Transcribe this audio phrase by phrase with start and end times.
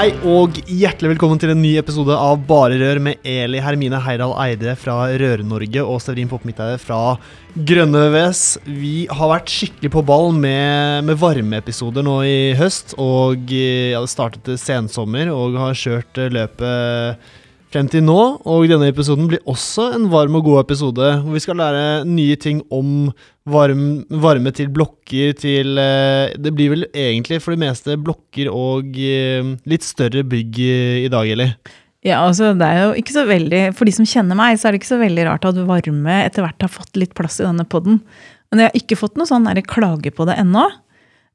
[0.00, 4.30] Hei og hjertelig velkommen til en ny episode av Bare Rør med Eli Hermine Heidal
[4.46, 7.18] Eide fra Rør-Norge og Severin Poppe-Midteide fra
[7.68, 8.40] Grønne VVS.
[8.64, 12.94] Vi har vært skikkelig på ball med, med varmeepisoder nå i høst.
[12.96, 17.28] Og eh, ja, det startet sensommer og har kjørt eh, løpet
[17.72, 18.18] frem til nå.
[18.50, 22.38] Og denne episoden blir også en varm og god episode, hvor vi skal lære nye
[22.40, 23.10] ting om
[23.50, 23.84] varm,
[24.22, 29.54] varme til blokker til eh, Det blir vel egentlig for det meste blokker og eh,
[29.70, 31.54] litt større bygg i dag, eller?
[32.06, 34.72] Ja, altså det er jo ikke så veldig, For de som kjenner meg, så er
[34.72, 37.66] det ikke så veldig rart at varme etter hvert har fått litt plass i denne
[37.68, 38.00] poden.
[38.50, 40.64] Men jeg har ikke fått noe sånn klage på det ennå.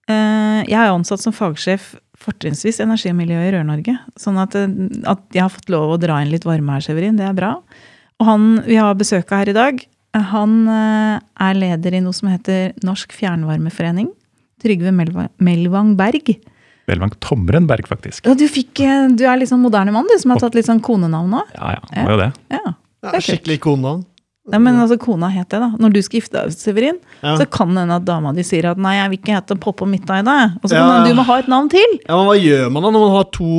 [0.05, 3.97] Eh, jeg er ansatt som fagsjef fortrinnsvis energi og miljø i Rør-Norge.
[4.19, 7.19] Sånn at, at, jeg har fått lov å dra inn litt varme her, Severin.
[7.19, 7.57] Det er bra.
[8.21, 9.85] Og han vi har besøk av her i dag,
[10.15, 14.07] han eh, er leder i noe som heter Norsk fjernvarmeforening.
[14.63, 16.31] Trygve Melvang Berg.
[16.87, 18.23] Melvang Tomren Berg, faktisk.
[18.27, 20.69] Ja, du, fikk, eh, du, er litt sånn moderne mann, du, som har tatt litt
[20.69, 21.43] sånn konenavn nå?
[21.57, 22.31] Ja, ja, var jo det.
[22.55, 22.63] Ja,
[23.09, 24.05] ja skikkelig konenavn.
[24.45, 25.71] Nei, men altså, Kona het det, da.
[25.81, 27.33] Når du skal gifte deg, Severin, ja.
[27.39, 29.87] så kan det hende at dama di sier at 'nei, jeg vil ikke hete Poppe
[29.89, 30.35] Midteide'.
[30.61, 30.99] Og så kan ja.
[31.09, 31.97] du må ha et navn til.
[32.05, 33.49] Ja, men Hva gjør man da når man har to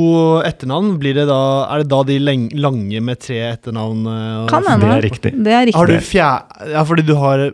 [0.47, 0.93] etternavn?
[1.01, 4.07] Blir det da, er det da de lange med tre etternavn?
[4.13, 4.87] Eh, kan hende.
[4.87, 5.33] Det er riktig.
[5.35, 5.79] Det er riktig.
[5.81, 6.71] Har du fjær...
[6.71, 7.49] Ja, fordi du har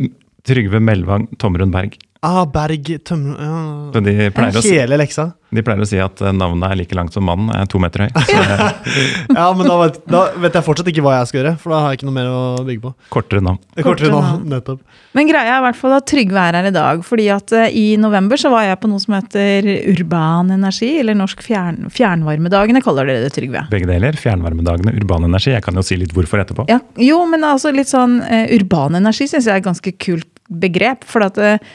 [0.45, 1.97] Trygve Melvang Tomrun Berg.
[2.23, 3.23] Ah, Berg tøm...
[3.35, 3.99] ja.
[3.99, 5.25] de pleier, Hele leksa.
[5.51, 8.05] de pleier å si at eh, navnet er like langt som mannen, er to meter
[8.05, 8.11] høy.
[9.39, 11.81] ja, men da vet, da vet, jeg fortsatt ikke hva jeg skal gjøre, for da
[11.83, 12.93] har jeg ikke noe mer å bygge på.
[13.11, 13.59] Kortere navn.
[13.75, 14.79] Kortere, Kortere navn, nettopp.
[15.19, 17.67] Men greia er i hvert fall at Trygve er her i dag, fordi at uh,
[17.67, 22.85] i november så var jeg på noe som heter Urban Energi, eller Norsk fjern, Fjernvarmedagene,
[22.87, 23.67] kaller dere det, Trygve?
[23.73, 24.15] Begge deler.
[24.15, 25.51] Fjernvarmedagene, Urban Energi.
[25.57, 26.71] Jeg kan jo si litt hvorfor etterpå.
[26.71, 30.29] Ja, jo, men altså litt sånn uh, Urban Energi syns jeg er et ganske kult
[30.47, 31.03] begrep.
[31.07, 31.73] for at uh,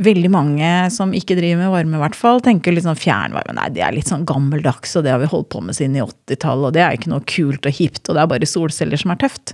[0.00, 3.54] veldig mange som ikke driver med varme, i hvert fall, tenker litt sånn fjernvarme.
[3.58, 6.04] Nei, det er litt sånn gammeldags, og det har vi holdt på med siden i
[6.04, 9.12] 80-tallet, og det er ikke noe kult og hipt, og det er bare solceller som
[9.12, 9.52] er tøft.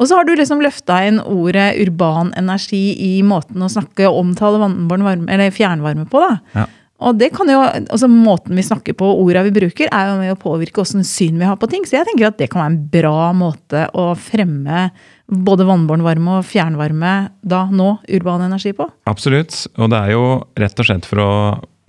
[0.00, 4.22] Og så har du liksom løfta inn ordet urban energi i måten å snakke og
[4.22, 6.22] omtale varme, eller fjernvarme på.
[6.22, 6.62] da.
[6.62, 6.68] Ja.
[7.02, 10.34] Og det kan jo, altså Måten vi snakker på, orda vi bruker, er jo med
[10.34, 11.86] å påvirke åssen syn vi har på ting.
[11.86, 14.86] Så jeg tenker at det kan være en bra måte å fremme
[15.26, 18.88] både vannbåren varme og fjernvarme da, nå, urban energi på?
[19.10, 19.64] Absolutt.
[19.78, 20.24] Og det er jo
[20.58, 21.30] rett og slett for å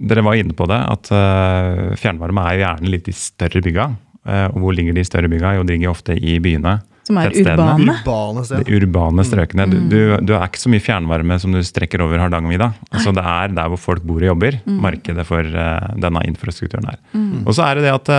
[0.03, 3.85] Dere var inne på det, at uh, fjernvarme er jo gjerne litt i større bygga.
[4.25, 5.53] Uh, og hvor ligger de større bygga?
[5.55, 6.73] Jo, de ligger ofte i byene.
[7.07, 7.93] Som er urbane?
[8.01, 9.67] Urbane, de urbane strøkene.
[9.69, 9.85] Mm.
[9.93, 12.71] Du, du, er ikke så mye fjernvarme som du strekker over Hardangervidda.
[12.89, 14.81] Altså, det er der hvor folk bor og jobber, mm.
[14.89, 16.99] markedet for uh, denne infrastrukturen her.
[17.13, 17.45] Mm.
[17.45, 18.13] Og så er det det at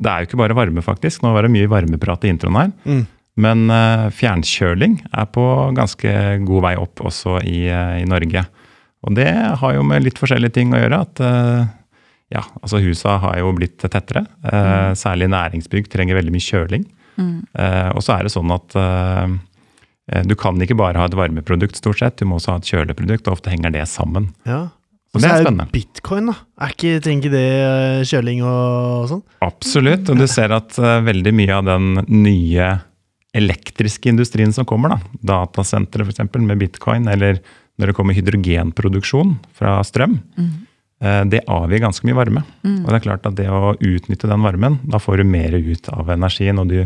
[0.00, 1.26] det er jo ikke bare varme, faktisk.
[1.26, 2.70] Nå var det mye varmeprat i introen her.
[2.86, 3.04] Mm.
[3.40, 5.44] Men uh, fjernkjøling er på
[5.76, 6.14] ganske
[6.46, 8.44] god vei opp også i, uh, i, Norge.
[9.06, 9.28] Og det
[9.60, 11.02] har jo med litt forskjellige ting å gjøre.
[11.06, 11.62] at uh,
[12.30, 14.22] ja, altså Husa har jo blitt tettere.
[14.44, 14.94] Mm.
[14.94, 16.84] Særlig næringsbygg trenger veldig mye kjøling.
[17.20, 17.40] Mm.
[17.90, 18.76] og så er det sånn at
[20.30, 22.20] du kan ikke bare ha et varmeprodukt, stort sett.
[22.20, 24.28] Du må også ha et kjøleprodukt, og ofte henger det sammen.
[24.46, 24.68] Ja.
[25.10, 26.36] Og så er det bitcoin, da.
[26.62, 27.50] Er ikke, ikke det
[28.12, 29.24] kjøling og sånn?
[29.42, 30.14] Absolutt.
[30.14, 32.70] Og du ser at veldig mye av den nye
[33.36, 34.94] elektriske industrien som kommer.
[34.94, 35.00] da,
[35.34, 36.22] Datasentre f.eks.
[36.38, 37.40] med bitcoin, eller
[37.78, 40.18] når det kommer hydrogenproduksjon fra strøm.
[40.36, 40.50] Mm.
[41.32, 42.42] Det avgir ganske mye varme.
[42.60, 42.82] Mm.
[42.82, 45.88] Og det er klart at det å utnytte den varmen, da får du mer ut
[45.94, 46.60] av energien.
[46.60, 46.82] og du,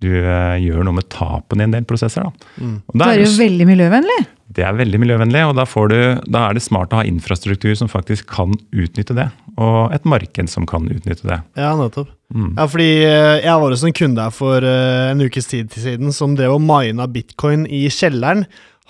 [0.00, 2.24] du uh, gjør noe med tapene i en del prosesser.
[2.24, 2.54] Da.
[2.62, 2.78] Mm.
[2.94, 4.20] det er jo veldig miljøvennlig.
[4.50, 7.90] Det er veldig miljøvennlig, og da, du, da, er det smart å ha infrastruktur som
[7.90, 9.28] faktisk kan utnytte det.
[9.54, 11.38] Og et marked som kan utnytte det.
[11.60, 12.10] Ja, nettopp.
[12.34, 12.56] Mm.
[12.56, 16.14] Ja, fordi eh, jeg var hos en kunde her for uh, en ukes tid siden
[16.14, 18.44] som drev og mina bitcoin i kjelleren.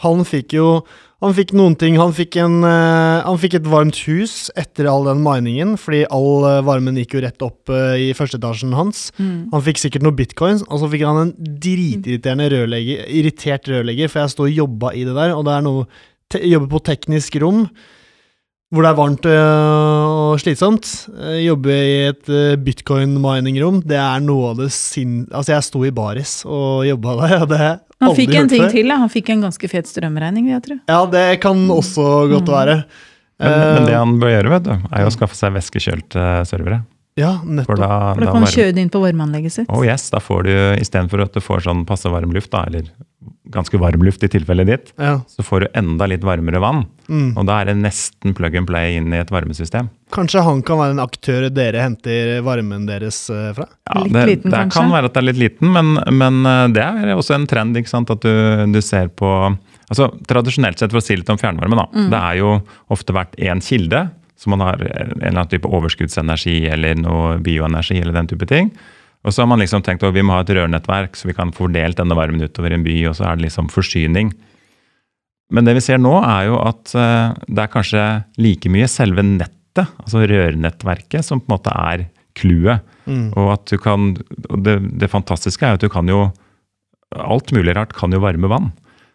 [0.04, 0.66] Han fikk jo
[1.20, 1.98] han fikk noen ting.
[2.00, 6.46] Han fikk, en, uh, han fikk et varmt hus etter all den miningen, fordi all
[6.46, 9.10] uh, varmen gikk jo rett opp uh, i førsteetasjen hans.
[9.20, 9.50] Mm.
[9.52, 14.22] Han fikk sikkert noen bitcoins, og så fikk han en dritirriterende rørlegger, irritert rørlegger, for
[14.22, 15.90] jeg sto og jobba i det der, og det er noe
[16.30, 17.64] Jobber på teknisk rom
[18.70, 20.86] hvor det er varmt og slitsomt.
[21.42, 22.28] Jobbe i et
[22.62, 25.24] bitcoin mining-rom, det er noe av det sinn...
[25.26, 27.58] Altså, jeg sto i baris og jobba der, og det
[28.00, 28.70] Han fikk en ting før.
[28.72, 28.96] til, ja.
[29.02, 30.78] Han fikk en ganske fet strømregning, jeg tror.
[30.88, 32.78] Ja, det kan også godt være.
[33.40, 36.24] Men, men det Eh, han bør gjøre, vet du, er jo å skaffe seg væskekjølte
[36.48, 36.82] servere.
[37.18, 37.76] Ja, For nettopp.
[37.80, 39.70] da, For da da kan han kjøre det inn på varmeanlegget sitt.
[39.72, 42.88] Oh yes, da får du istedenfor at du får sånn passe varm luft, da, eller
[43.50, 45.20] ganske varm luft i tilfellet ditt, Ja.
[45.28, 46.84] så får du enda litt varmere vann.
[47.08, 47.36] Mm.
[47.36, 49.88] Og da er det nesten plug and play inn i et varmesystem.
[50.14, 53.66] Kanskje han kan være en aktør dere henter varmen deres eh, fra?
[53.90, 56.68] Ja, Litt det, liten, det kan være at det er litt liten, men, men eh,
[56.74, 57.76] det er også en trend.
[57.76, 58.32] ikke sant, At du,
[58.72, 59.26] du ser på
[59.90, 62.10] altså Tradisjonelt sett, for å si litt om fjernvarme, da, Mm.
[62.12, 62.50] det er jo
[62.94, 64.10] ofte vært én kilde.
[64.40, 68.70] Så man har en eller annen type overskuddsenergi eller noe bioenergi eller den type ting.
[69.20, 71.52] Og så har man liksom tenkt at vi må ha et rørnettverk så vi kan
[71.52, 74.32] fordelt denne varmen utover en by, og så er det liksom forsyning.
[75.52, 78.04] Men det vi ser nå, er jo at eh, det er kanskje
[78.40, 82.06] like mye selve nettet, altså rørnettverket, som på en måte er
[82.38, 82.86] clouet.
[83.10, 83.32] Mm.
[83.34, 84.12] Og at du kan
[84.48, 86.28] og det, det fantastiske er jo at du kan jo
[87.10, 88.68] Alt mulig rart kan jo varme vann.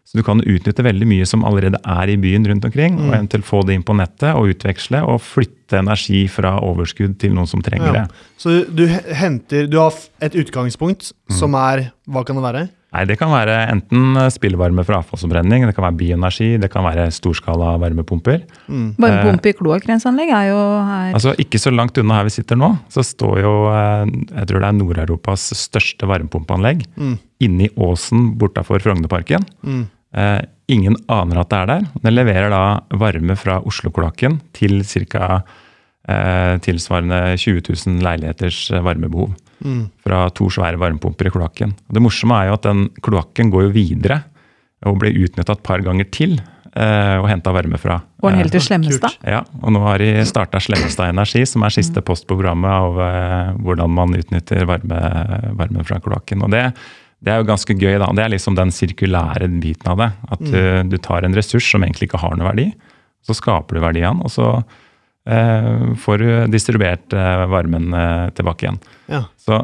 [0.05, 3.43] Så du kan utnytte veldig mye som allerede er i byen rundt omkring, og eventuelt
[3.47, 7.61] få det inn på nettet og utveksle og flytte energi fra overskudd til noen som
[7.65, 8.03] trenger Ja.
[8.05, 8.11] det.
[8.37, 9.91] Så du henter Du har
[10.21, 11.35] et utgangspunkt Mm.
[11.39, 12.69] som er Hva kan det være?
[12.93, 17.09] Nei, Det kan være enten spillvarme fra avfallsforbrenning, det kan være bioenergi, det kan være
[17.11, 18.43] storskala varmepumper.
[18.69, 22.77] Varmepumpe i kloakkrenseanlegg er jo her Altså Ikke så langt unna her vi sitter nå,
[22.89, 24.05] så står jo eh,
[24.37, 27.17] jeg tror det er Nord-Europas største varmepumpeanlegg Mm.
[27.41, 29.43] inni åsen bortafor Frognerparken.
[29.65, 29.87] Mm.
[30.15, 30.41] Eh,
[30.71, 31.87] ingen aner at det er der.
[32.05, 32.63] Den leverer da
[32.97, 35.41] varme fra Oslo-kloakken til ca.
[36.05, 39.33] Eh, tilsvarende 20 000 leiligheters eh, varmebehov.
[39.65, 39.85] Mm.
[40.05, 41.73] Fra to svære varmepumper i kloakken.
[41.89, 44.19] Det morsomme er jo at den kloakken går jo videre
[44.85, 47.97] og blir utnytta et par ganger til eh, og henta varme fra.
[48.21, 49.17] Går den helt til Slemmestad?
[49.25, 53.01] Ja, og nå har de starta Slemmestad Energi, som er siste post på programmet av
[53.07, 55.01] eh, hvordan man utnytter varme,
[55.57, 56.45] varmen fra kloakken.
[56.45, 56.67] Og det,
[57.25, 58.11] det er jo ganske gøy, da.
[58.13, 60.09] Det er liksom den sirkulære biten av det.
[60.35, 60.59] At du,
[60.93, 62.69] du tar en ressurs som egentlig ikke har noe verdi,
[63.25, 64.51] så skaper du verdiene, og så
[65.25, 68.77] eh, får du distribuert eh, varmen eh, tilbake igjen.
[69.09, 69.23] Ja.
[69.41, 69.63] Så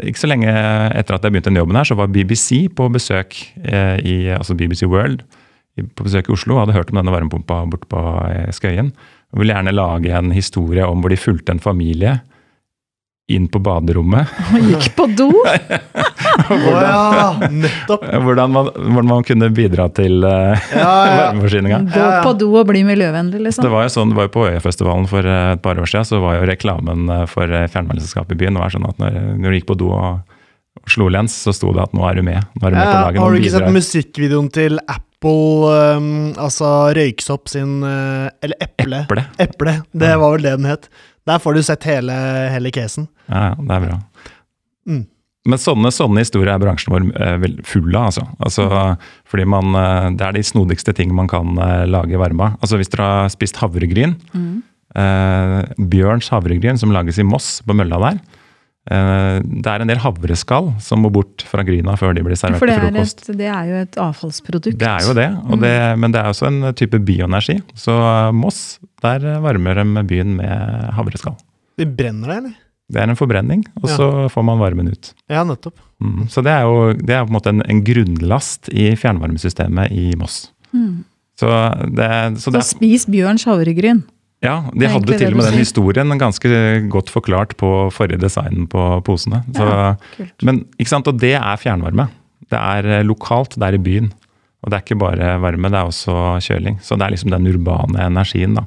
[0.00, 3.36] ikke så lenge etter at jeg begynte den jobben her, så var BBC på besøk
[3.60, 5.20] eh, i altså BBC World
[5.76, 8.92] på besøk i Oslo og hadde hørt om denne varmepumpa borte på eh, Skøyen.
[9.32, 12.18] Og ville gjerne lage en historie om hvor de fulgte en familie
[13.30, 14.30] inn på baderommet.
[14.52, 15.28] Og gikk på do!
[16.48, 18.04] hvordan, ja, nettopp.
[18.24, 21.14] Hvordan man, hvordan man kunne bidra til uh, Ja, ja.
[21.28, 21.80] varmeforsyninga.
[21.92, 23.70] Gå på do og bli miljøvennlig, Det liksom.
[23.72, 26.20] var jo sånn, det var jo På Øyafestivalen for eh, et par år siden, så
[26.22, 29.68] var jo reklamen eh, for eh, i byen var sånn at når, når du gikk
[29.70, 30.34] på do og,
[30.80, 32.42] og slo lens, så sto det at 'nå er du med'.
[32.58, 33.20] Nå er du med på Ja, laget.
[33.22, 39.04] har du ikke sett musikkvideoen til Apple, um, altså Røyksopp sin uh, Eller Eple.
[39.06, 39.26] Eple.
[39.38, 40.88] Eple, Det var vel det den het.
[41.28, 42.14] Der får du sett hele,
[42.50, 43.08] hele casen.
[43.28, 43.98] Ja, det er bra.
[44.88, 45.04] Mm.
[45.42, 48.10] Men sånne, sånne historier er bransjen vår eh, full av.
[48.12, 48.26] Altså.
[48.46, 48.66] Altså,
[49.30, 52.60] fordi man, eh, det er de snodigste ting man kan eh, lage varme av.
[52.62, 54.14] Altså, hvis dere har spist havregryn,
[54.94, 55.58] eh,
[55.94, 58.22] Bjørns havregryn som lages i Moss, på mølla der.
[58.90, 62.58] Eh, det er en del havreskall som må bort fra gryna før de blir servert
[62.62, 63.28] For det til er, frokost.
[63.28, 64.78] et, det er jo et avfallsprodukt.
[64.80, 67.60] Det er jo det, og det, men det er også en type bioenergi.
[67.78, 71.36] Så eh, Moss, der varmer de byen med havreskall.
[71.78, 72.58] De brenner det, eller?
[72.92, 73.94] Det er en forbrenning, og Ja.
[73.96, 75.14] så får man varmen ut.
[75.30, 75.78] Ja, nettopp.
[76.02, 76.26] Mm.
[76.28, 80.10] Så det er jo det er på en måte en, en grunnlast i fjernvarmesystemet i
[80.20, 80.50] Moss.
[81.40, 81.48] Så
[81.96, 84.02] det, så Så det er, spis Bjørns havregryn.
[84.42, 86.50] Ja, de hadde til og med den historien ganske
[86.90, 89.44] godt forklart på forrige design på posene.
[89.54, 89.66] Så,
[90.18, 92.08] Ja, men, ikke sant, Og det er fjernvarme.
[92.50, 94.10] Det er eh, lokalt, det er i byen.
[94.62, 96.80] Og det er ikke bare varme, det er også kjøling.
[96.82, 98.66] Så det er liksom den urbane energien, da.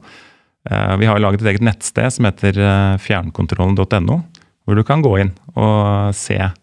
[0.70, 4.22] Eh, Vi har laget et eget nettsted som heter eh, fjernkontrollen.no,
[4.66, 6.56] hvor du kan gå inn og se er,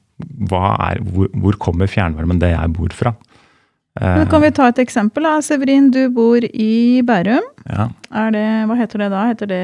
[0.48, 3.14] hvor, hvor kommer fjernvarmen det jeg bor fra.
[4.00, 5.22] Eh, Men kan vi ta et eksempel?
[5.26, 5.34] da?
[5.44, 7.44] Severin, du bor i Bærum.
[7.68, 7.90] ja.
[8.12, 9.20] Er det, hva heter det da?
[9.30, 9.58] Heter det,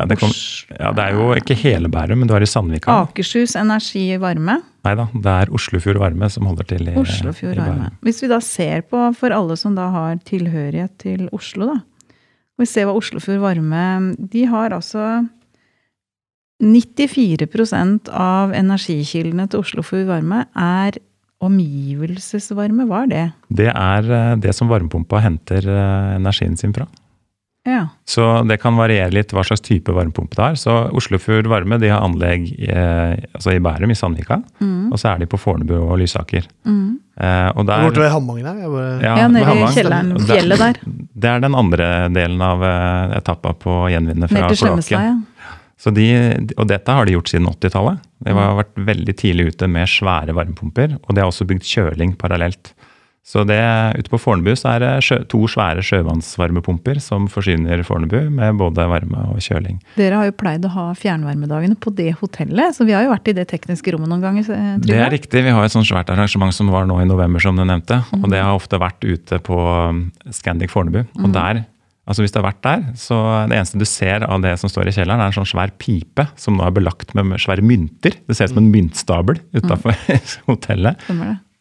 [0.00, 0.30] Ja, det, kom,
[0.78, 2.92] ja, det er jo ikke hele Bærum, men du er i Sandvika.
[3.06, 4.58] Akershus Energi Varme?
[4.84, 7.60] Nei da, det er Oslofjord Varme som holder til i Oslofjord i.
[7.60, 7.90] Varme.
[8.02, 11.78] Hvis vi da ser på, for alle som da har tilhørighet til Oslo, da.
[12.60, 13.84] Vi ser hva Oslofjord Varme
[14.32, 15.26] De har altså
[16.62, 20.98] 94% av energikildene til Oslofjord Varme er
[21.42, 22.86] omgivelsesvarme.
[22.90, 23.26] Hva er det?
[23.62, 26.88] Det er eh, det som varmepumpa henter eh, energien sin fra.
[27.68, 27.84] Ja.
[28.08, 30.56] Så det kan variere litt hva slags type varmepumpe det er.
[30.58, 34.40] Så Oslofjord Varme de har anlegg i, altså i Bærum, i Sandvika.
[34.90, 36.48] Og så er de på Fornebu og Lysaker.
[36.66, 36.96] Mm.
[37.20, 38.70] Eh, og der, Borte ved Hammangen her.
[38.72, 40.78] Bare, Ja, ja nede i kjelleren, fjellet der.
[41.12, 44.96] Det er den andre delen av eh, etappa på å gjenvinne fra kloakken.
[44.96, 45.12] ja.
[45.82, 46.06] Så de,
[46.54, 48.04] og dette har de gjort siden 80-tallet.
[48.22, 52.14] De har vært veldig tidlig ute med svære varmepumper, og de har også bygd kjøling
[52.20, 52.70] parallelt.
[53.22, 53.56] Så det,
[53.98, 58.86] ute på Fornebu så er det sjø, to svære sjøvannsvarmepumper som forsyner Fornebu med både
[58.90, 59.76] varme og kjøling.
[59.94, 63.30] Dere har jo pleid å ha fjernvarmedagene på det hotellet, så vi har jo vært
[63.30, 64.50] i det tekniske rommet noen ganger.
[64.50, 65.44] eh, Det er riktig.
[65.46, 68.02] Vi har et sånt svært arrangement som var nå i november, som du nevnte.
[68.18, 69.58] Og det har ofte vært ute på
[69.90, 71.04] um, Scandic Fornebu.
[71.22, 71.62] Og der,
[72.08, 73.18] altså hvis du har vært der, så
[73.50, 76.26] det eneste du ser av det som står i kjelleren, er en sånn svær pipe
[76.40, 78.16] som nå er belagt med svære mynter.
[78.26, 79.96] Det ser ut som en myntstabel utafor
[80.50, 81.06] hotellet.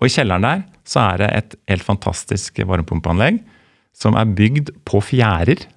[0.01, 3.41] Og i kjelleren der så er det et helt fantastisk varmepumpeanlegg
[3.97, 5.67] som er bygd på fjærer.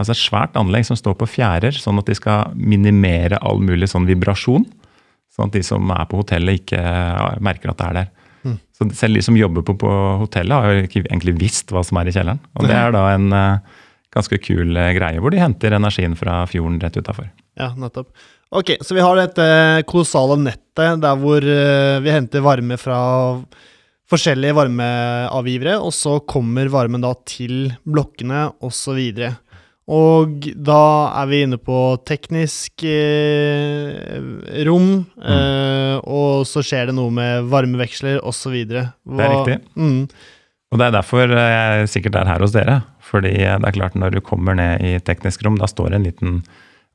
[0.00, 3.88] Altså et svært anlegg som står på fjærer, sånn at de skal minimere all mulig
[3.92, 4.66] sånn vibrasjon.
[5.30, 6.80] Sånn at de som er på hotellet, ikke
[7.44, 8.16] merker at det er der.
[8.76, 9.90] Så selv de som jobber på, på
[10.22, 12.40] hotellet, har jo ikke egentlig visst hva som er i kjelleren.
[12.56, 13.79] Og det er da en eh,
[14.14, 17.28] ganske kul eh, greie, hvor de henter energien fra fjorden rett utafor.
[17.60, 18.10] Ja, nettopp.
[18.50, 19.44] Ok, så vi har dette
[19.86, 22.98] kolossale nettet der hvor eh, vi henter varme fra
[24.10, 28.98] forskjellige varmeavgivere, og så kommer varmen da til blokkene osv.
[29.90, 30.80] Og da
[31.20, 34.18] er vi inne på teknisk eh,
[34.66, 34.90] rom,
[35.22, 38.58] eh, og så skjer det noe med varmeveksler osv.
[38.66, 39.56] Det er riktig.
[39.78, 40.04] Mm,
[40.70, 42.80] Og det er derfor jeg sikkert er her hos dere.
[43.10, 46.06] Fordi det er klart når du kommer ned i teknisk rom, da står det en
[46.06, 46.42] liten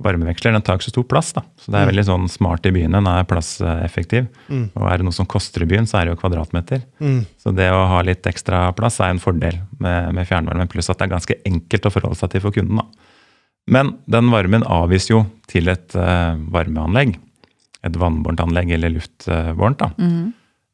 [0.03, 0.51] varmeveksler.
[0.55, 1.41] Den tar ikke så stor plass, da.
[1.59, 2.95] Så det er veldig sånn smart i byen.
[2.97, 4.25] Den er plasseffektiv.
[4.51, 4.65] Mm.
[4.75, 6.81] Og er det noe som koster i byen, så er det jo kvadratmeter.
[6.99, 10.67] mm, Så det å ha litt ekstra plass er en fordel med, med fjernvarme.
[10.71, 13.11] Pluss at det er ganske enkelt å forholde seg til for kunden, da.
[13.71, 17.15] Men den varmen avgis jo til et uh, varmeanlegg.
[17.87, 19.79] Et vannbårent anlegg eller luftbårent.
[19.79, 19.89] da.
[19.95, 20.33] Mm.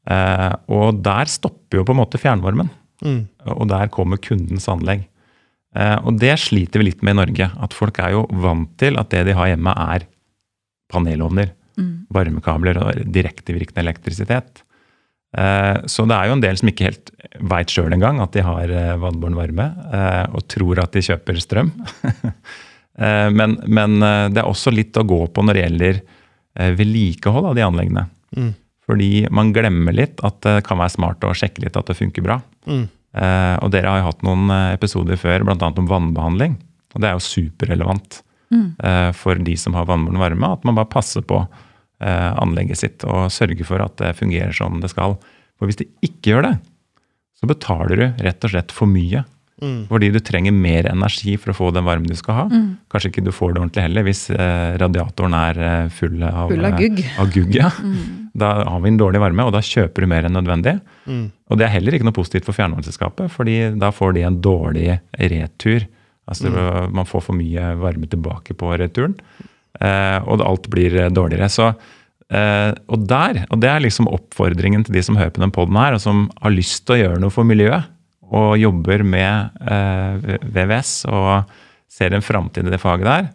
[0.10, 2.74] Uh, og der stopper jo på en måte fjernvarmen.
[3.06, 3.22] mm,
[3.54, 5.06] Og der kommer kundens anlegg.
[5.76, 7.48] Eh, og det sliter vi litt med i Norge.
[7.64, 10.08] At folk er jo vant til at det de har hjemme, er
[10.92, 12.06] panelovner, Mm.
[12.12, 14.60] varmekabler og direktevirkende elektrisitet.
[15.38, 18.44] Eh, så det er jo en del som ikke helt veit sjøl engang at de
[18.44, 19.70] har eh, vannbåren varme,
[20.36, 21.72] og tror at de kjøper strøm.
[23.00, 23.96] eh, men, men
[24.36, 28.06] det er også litt å gå på når det gjelder eh, vedlikehold av de anleggene.
[28.36, 28.52] mm,
[28.92, 32.28] Fordi man glemmer litt at det kan være smart å sjekke litt at det funker
[32.28, 32.42] bra.
[32.68, 35.72] mm, og dere har jo hatt noen eh, episoder før, bl.a.
[35.76, 36.54] om vannbehandling.
[36.96, 38.74] Og det er jo superrelevant Mm.
[38.84, 41.38] eh, for de som har vannbåren varme, at man bare passer på
[42.04, 45.14] eh, anlegget sitt og sørger for at det fungerer som det skal.
[45.56, 46.58] For hvis det ikke gjør det,
[47.40, 49.24] så betaler du rett og slett for mye.
[49.64, 52.46] mm, Fordi du trenger mer energi for å få den varmen du skal ha.
[52.52, 52.76] Mm.
[52.92, 56.66] Kanskje ikke du får det ordentlig heller hvis eh, radiatoren er eh, full av, Full
[56.68, 57.00] av gugg.
[57.00, 57.72] eh, av gugg ja.
[57.80, 58.21] Mm.
[58.38, 60.78] Da har vi en dårlig varme, og da kjøper du mer enn nødvendig.
[61.06, 64.42] mm, Og det er heller ikke noe positivt for fjernvarmeselskapet, fordi da får de en
[64.42, 65.88] dårlig retur.
[66.32, 66.52] Altså
[66.94, 69.16] Man får for mye varme tilbake på returen,
[69.82, 71.50] eh, og alt blir eh, dårligere.
[71.50, 71.74] Så,
[72.32, 75.76] eh, og der, og det er liksom oppfordringen til de som hører på den poden
[75.76, 77.84] her, og som har lyst til å gjøre noe for miljøet,
[78.32, 81.52] og jobber med eh, VVS og
[81.92, 83.30] ser en framtid i det faget der.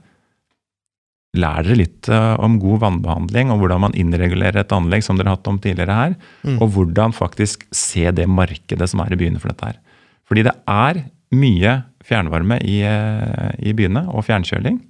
[1.36, 5.32] Lær dere litt eh, om god vannbehandling og hvordan man innregulerer et anlegg, som dere
[5.32, 6.16] har hatt om tidligere her.
[6.46, 6.58] Mm.
[6.58, 9.78] Og hvordan faktisk se det markedet som er i byene for dette her.
[10.26, 11.04] Fordi det er
[11.36, 14.80] mye fjernvarme i, eh, i byene, og fjernkjøling.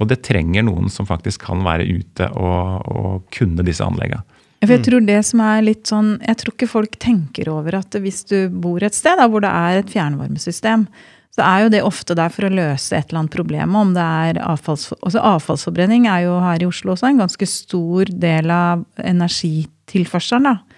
[0.00, 4.24] Og det trenger noen som faktisk kan være ute og, og kunne disse anleggene.
[4.64, 7.98] For jeg tror det som er litt sånn, jeg tror ikke folk tenker over at
[8.00, 10.86] hvis du bor et sted da, hvor det er et fjernvarmesystem,
[11.34, 13.74] så er jo det ofte der for å løse et eller annet problem.
[13.74, 18.12] Om det er avfalls, altså avfallsforbrenning er jo her i Oslo også en ganske stor
[18.22, 20.46] del av energitilførselen.
[20.46, 20.73] da.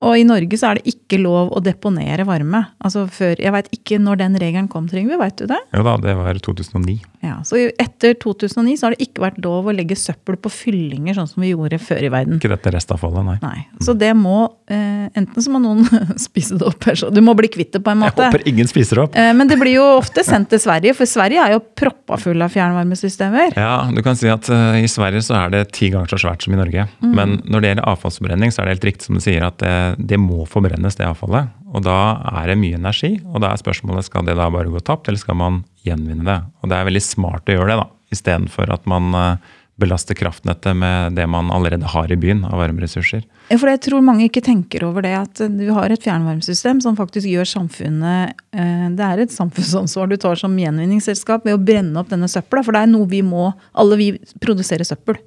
[0.00, 2.62] Og i Norge så er det ikke lov å deponere varme.
[2.80, 5.18] Altså før, Jeg veit ikke når den regelen kom, Trygve.
[5.20, 5.58] Veit du det?
[5.76, 6.96] Jo da, det var 2009.
[7.20, 11.18] Ja, så etter 2009 så har det ikke vært lov å legge søppel på fyllinger,
[11.18, 12.38] sånn som vi gjorde før i verden.
[12.40, 13.34] Ikke dette restavfallet, nei.
[13.44, 13.82] Nei.
[13.84, 15.84] Så det må eh, Enten så må noen
[16.28, 18.24] spise det opp, eller så du må bli kvitt det på en måte.
[18.24, 19.18] Jeg håper ingen spiser det opp.
[19.20, 22.40] Eh, men det blir jo ofte sendt til Sverige, for Sverige er jo proppa full
[22.40, 23.58] av fjernvarmesystemer.
[23.60, 26.46] Ja, du kan si at eh, I Sverige så er det ti ganger så svært
[26.46, 26.88] som i Norge.
[27.04, 29.74] Men når det gjelder avfallsforbrenning, så er det helt riktig som du sier at det,
[29.98, 31.50] det må forbrennes, det avfallet.
[31.74, 31.98] Og da
[32.42, 33.14] er det mye energi.
[33.30, 36.38] Og da er spørsmålet skal det da bare gå tapt, eller skal man gjenvinne det.
[36.60, 40.76] Og det er veldig smart å gjøre det, da, istedenfor at man eh, belaster kraftnettet
[40.76, 43.24] med det man allerede har i byen av varmeressurser.
[43.48, 46.98] Ja, For jeg tror mange ikke tenker over det at du har et fjernvarmesystem som
[46.98, 51.96] faktisk gjør samfunnet eh, Det er et samfunnsansvar du tar som gjenvinningsselskap ved å brenne
[52.00, 52.64] opp denne søpla.
[52.66, 55.18] For det er noe vi må Alle vi produserer søppel.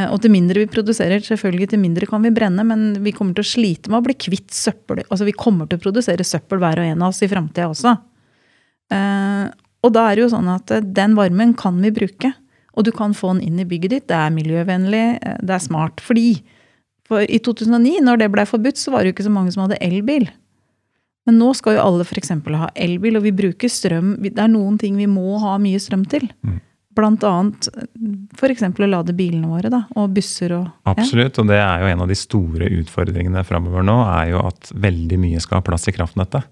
[0.00, 3.34] Eh, Og til mindre vi produserer, selvfølgelig til mindre kan vi brenne, men vi kommer
[3.36, 5.02] til å slite med å bli kvitt søppel.
[5.08, 7.96] Altså vi kommer til å produsere søppel hver og en av oss i framtida også.
[8.92, 9.50] Eh,
[9.82, 12.32] Og da er det jo sånn at eh, den varmen kan vi bruke.
[12.76, 14.06] Og du kan få den inn i bygget ditt.
[14.08, 16.00] Det er miljøvennlig, det er smart.
[16.00, 16.40] Fordi
[17.04, 19.66] for i 2009, når det ble forbudt, så var det jo ikke så mange som
[19.66, 20.30] hadde elbil.
[21.26, 22.30] Men nå skal jo alle f.eks.
[22.30, 24.14] ha elbil, og vi bruker strøm.
[24.22, 26.30] Det er noen ting vi må ha mye strøm til.
[26.42, 26.60] Mm.
[26.92, 27.68] Blant annet
[28.36, 28.64] f.eks.
[28.68, 29.84] å lade bilene våre, da.
[29.96, 30.92] Og busser og ja.
[30.92, 34.72] Absolutt, og det er jo en av de store utfordringene framover nå, er jo at
[34.74, 36.48] veldig mye skal ha plass i kraftnettet.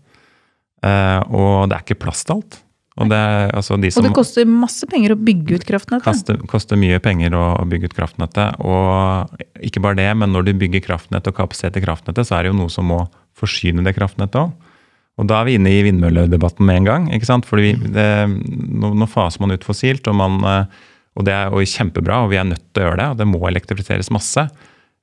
[0.81, 2.61] Eh, og det er ikke plass til alt.
[3.01, 6.05] Og det, er, altså de Og det koster masse penger å bygge ut kraftnettet.
[6.05, 8.61] koster, koster mye penger å, å bygge ut kraftnettet.
[8.61, 12.45] Og ikke bare det, men når du bygger kraftnett og kapasitet i kraftnettet, så er
[12.45, 13.05] det jo noe som må
[13.39, 14.70] forsyne det kraftnettet òg.
[15.19, 17.09] Og da er vi inne i vindmølledebatten med en gang.
[17.12, 17.49] ikke sant?
[17.49, 20.87] Fordi det, nå, nå faser man ut fossilt, og, man, eh,
[21.19, 23.09] og det er jo kjempebra, og vi er nødt til å gjøre det.
[23.12, 24.47] Og det må elektrifiseres masse.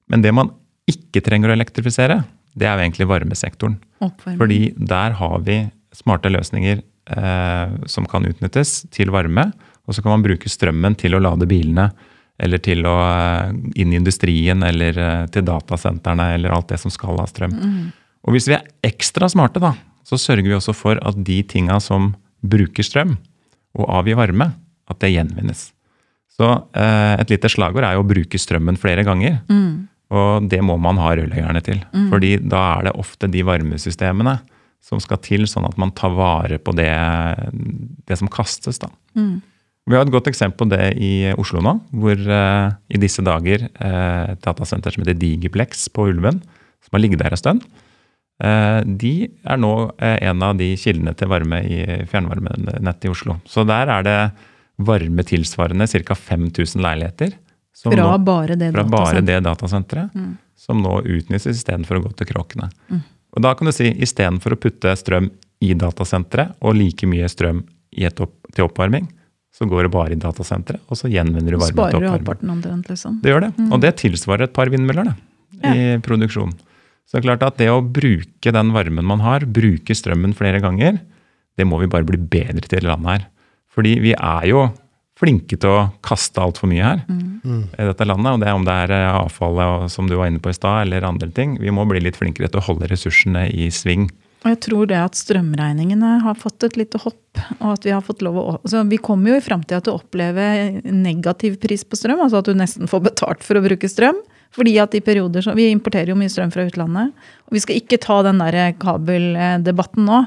[0.10, 0.54] Men det man
[0.90, 2.22] ikke trenger å elektrifisere,
[2.58, 3.78] det er jo egentlig varmesektoren.
[4.02, 4.40] Oppvarming.
[4.40, 4.60] Fordi
[4.90, 5.60] der har vi
[5.96, 9.52] smarte løsninger eh, som kan utnyttes til varme.
[9.88, 11.92] Og så kan man bruke strømmen til å lade bilene,
[12.42, 16.94] eller til å eh, inn i industrien, eller eh, til datasentrene, eller alt det som
[16.94, 17.54] skal ha strøm.
[18.28, 19.76] Og hvis vi er ekstra smarte, da,
[20.08, 22.14] så sørger vi også for at de tinga som
[22.46, 23.18] bruker strøm
[23.78, 24.52] og avgir varme,
[24.88, 25.68] at det gjenvinnes.
[26.38, 26.48] Så
[26.78, 29.42] eh, et lite slagord er jo å bruke strømmen flere ganger.
[30.14, 31.82] Og det må man ha rørleggerne til.
[32.14, 34.38] Fordi da er det ofte de varmesystemene
[34.88, 36.94] som skal til, sånn at man tar vare på det,
[38.08, 38.80] det som kastes.
[38.80, 38.88] da.
[39.88, 43.68] Vi har et godt eksempel på det i Oslo nå, hvor eh, i disse dager
[43.68, 46.42] eh, et datasenter som heter Digiplex på Ulven,
[46.84, 47.68] som har ligget der en stund,
[48.40, 49.14] de
[49.50, 51.80] er nå eh, en av de kildene til varme i
[52.12, 53.40] fjernvarmenettet i Oslo.
[53.50, 54.18] Så der er det
[54.78, 56.14] varme tilsvarende ca.
[56.16, 57.34] 5000 leiligheter.
[57.82, 59.26] Fra nå- bare det fra bare datasenteret.
[59.26, 62.70] det datasenteret, som nå utnyttes istedenfor å gå til kråkene.
[63.38, 65.30] Og da kan du si istedenfor å putte strøm
[65.62, 67.64] i datasenteret og like mye strøm
[67.98, 69.08] i et opp, til oppvarming,
[69.58, 72.14] så går det bare i datasenteret, og så gjenvinner du varme Sparer til du oppvarming.
[72.18, 73.20] halvparten omtrent, liksom.
[73.24, 73.52] Det gjør det.
[73.74, 75.16] Og det tilsvarer et par vindmøller det,
[75.66, 76.54] i produksjon.
[77.08, 80.60] Så det er klart at det å bruke den varmen man har, bruke strømmen flere
[80.64, 81.00] ganger,
[81.58, 83.24] det må vi bare bli bedre til i landet her.
[83.72, 84.68] Fordi vi er jo
[85.18, 88.36] flinke til å kaste altfor mye her i dette landet.
[88.36, 90.84] Og det er om det er eh, avfallet som du var inne på i stad,
[90.86, 91.56] eller andre ting.
[91.62, 94.10] Vi må bli litt flinkere til å holde ressursene i sving.
[94.46, 97.42] Og jeg tror det at strømregningene har fått et lite hopp.
[97.58, 100.02] og at Vi har fått lov å, altså vi kommer jo i framtida til å
[100.02, 100.46] oppleve
[100.86, 102.22] negativ pris på strøm.
[102.22, 104.22] Altså at du nesten får betalt for å bruke strøm.
[104.56, 107.14] Fordi at i perioder så, Vi importerer jo mye strøm fra utlandet.
[107.48, 110.26] og Vi skal ikke ta den der kabeldebatten nå.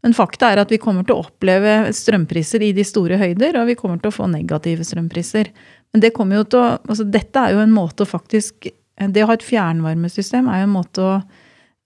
[0.00, 3.68] Men fakta er at vi kommer til å oppleve strømpriser i de store høyder, og
[3.68, 5.50] vi kommer til å få negative strømpriser.
[5.92, 9.22] Men det kommer jo til å, altså dette er jo en måte å faktisk Det
[9.24, 11.12] å ha et fjernvarmesystem er jo en måte å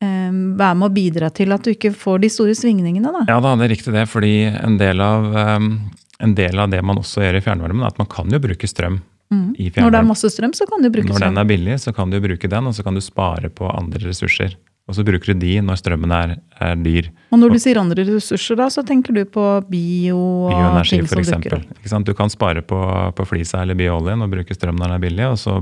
[0.03, 3.12] eh, være med å bidra til at du ikke får de store svingningene.
[3.14, 3.20] Da.
[3.31, 4.03] Ja da, det er riktig det.
[4.11, 8.03] Fordi en del av, en del av det man også gjør i fjernvarmen, er at
[8.03, 8.99] man kan jo bruke strøm
[9.33, 11.19] i Når det er masse strøm, så kan du bruke strøm.
[11.19, 13.69] Når den er billig, så kan du bruke den, og så kan du spare på
[13.71, 14.57] andre ressurser.
[14.85, 17.09] Og så bruker du de når strømmen er, er dyr.
[17.33, 21.09] Og når du sier andre ressurser, da, så tenker du på bio og Bioenergi ting
[21.09, 21.63] som eksempel.
[21.65, 22.05] dukker opp.
[22.05, 22.81] Du kan spare på,
[23.17, 25.57] på flisa eller biooljen og bruke strøm når den er billig, og så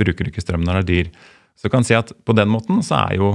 [0.00, 1.12] bruker du ikke strøm når den er dyr.
[1.56, 3.32] Så du kan si at på den måten så er jo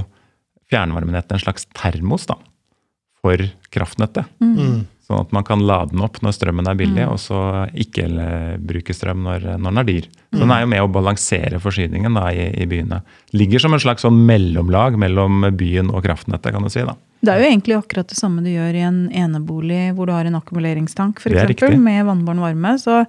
[0.70, 2.38] fjernvarmenettet en slags termos da,
[3.22, 3.42] for
[3.74, 4.30] kraftnettet.
[5.06, 7.40] Sånn at man kan lade den opp når strømmen er billig, og så
[7.78, 8.08] ikke
[8.58, 10.08] bruke strøm når, når den er dyr.
[10.34, 13.04] Så den er jo med å balansere forsyningen da, i, i byene.
[13.38, 16.82] Ligger som en slags sånn mellomlag mellom byen og kraftnettet, kan du si.
[16.88, 16.98] da.
[17.22, 20.26] Det er jo egentlig akkurat det samme du gjør i en enebolig hvor du har
[20.26, 22.76] en akkumuleringstank for eksempel, med vannbåren varme.
[22.82, 23.04] Så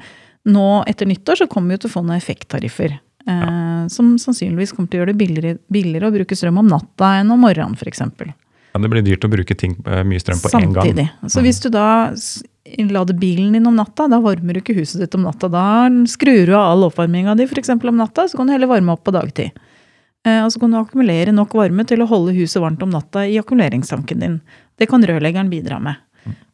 [0.53, 3.01] nå etter nyttår så kommer vi til å få noen effekttariffer.
[3.27, 7.17] Eh, som sannsynligvis kommer til å gjøre det billigere, billigere å bruke strøm om natta
[7.23, 8.05] enn om morgenen f.eks.
[8.77, 10.85] Ja, det blir dyrt å bruke ting, eh, mye strøm på én gang.
[10.85, 11.09] Samtidig.
[11.33, 11.87] Så hvis du da
[12.93, 15.49] lader bilen din om natta, da varmer du ikke huset ditt om natta.
[15.49, 17.73] Da skrur du av all oppvarminga di f.eks.
[17.73, 19.57] om natta, så kan du heller varme opp på dagtid.
[20.27, 23.25] Eh, og så kan du akkumulere nok varme til å holde huset varmt om natta
[23.25, 24.41] i akkumuleringstanken din.
[24.77, 26.03] Det kan rørleggeren bidra med.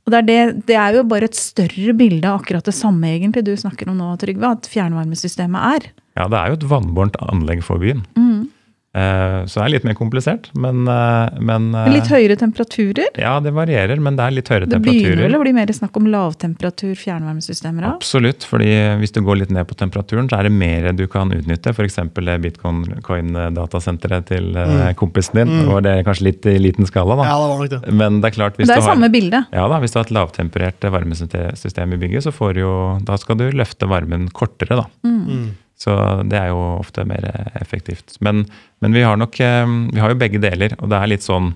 [0.03, 3.07] Og det er, det, det er jo bare et større bilde av akkurat det samme
[3.13, 5.93] egentlig du snakker om nå, Trygve, at fjernvarmesystemet er.
[6.19, 8.03] Ja, det er jo et vannbårent anlegg for byen.
[8.19, 8.51] Mm.
[8.92, 13.09] Eh, så det er litt mer komplisert, men, eh, men eh, Litt høyere temperaturer.
[13.16, 15.96] Ja, det varierer, men det er litt høyere Det begynner vel å bli mer snakk
[15.96, 17.94] om lavtemperatur fjernvarmesystemer da?
[17.96, 18.68] Absolutt, fordi
[19.00, 21.72] hvis du går litt ned på temperaturen, så er det mer du kan utnytte.
[21.72, 21.96] F.eks.
[22.12, 24.92] bitcoin-datasenteret til mm.
[25.00, 25.48] kompisen din.
[25.62, 25.72] Mm.
[25.87, 27.24] Det er kanskje litt i liten skala, da.
[27.31, 27.81] Ja, det var nok det.
[27.96, 29.40] Men det er klart, hvis Det er du har samme bilde.
[29.57, 32.76] ja da, hvis du har et lavtemperert varmesystem i bygget, så får du jo,
[33.09, 34.85] da skal du løfte varmen kortere.
[34.85, 34.87] da.
[35.09, 35.57] Mm.
[35.83, 35.95] Så
[36.31, 37.27] det er jo ofte mer
[37.59, 38.16] effektivt.
[38.23, 38.45] Men,
[38.85, 41.55] men vi har nok eh, vi har jo begge deler, og det er litt sånn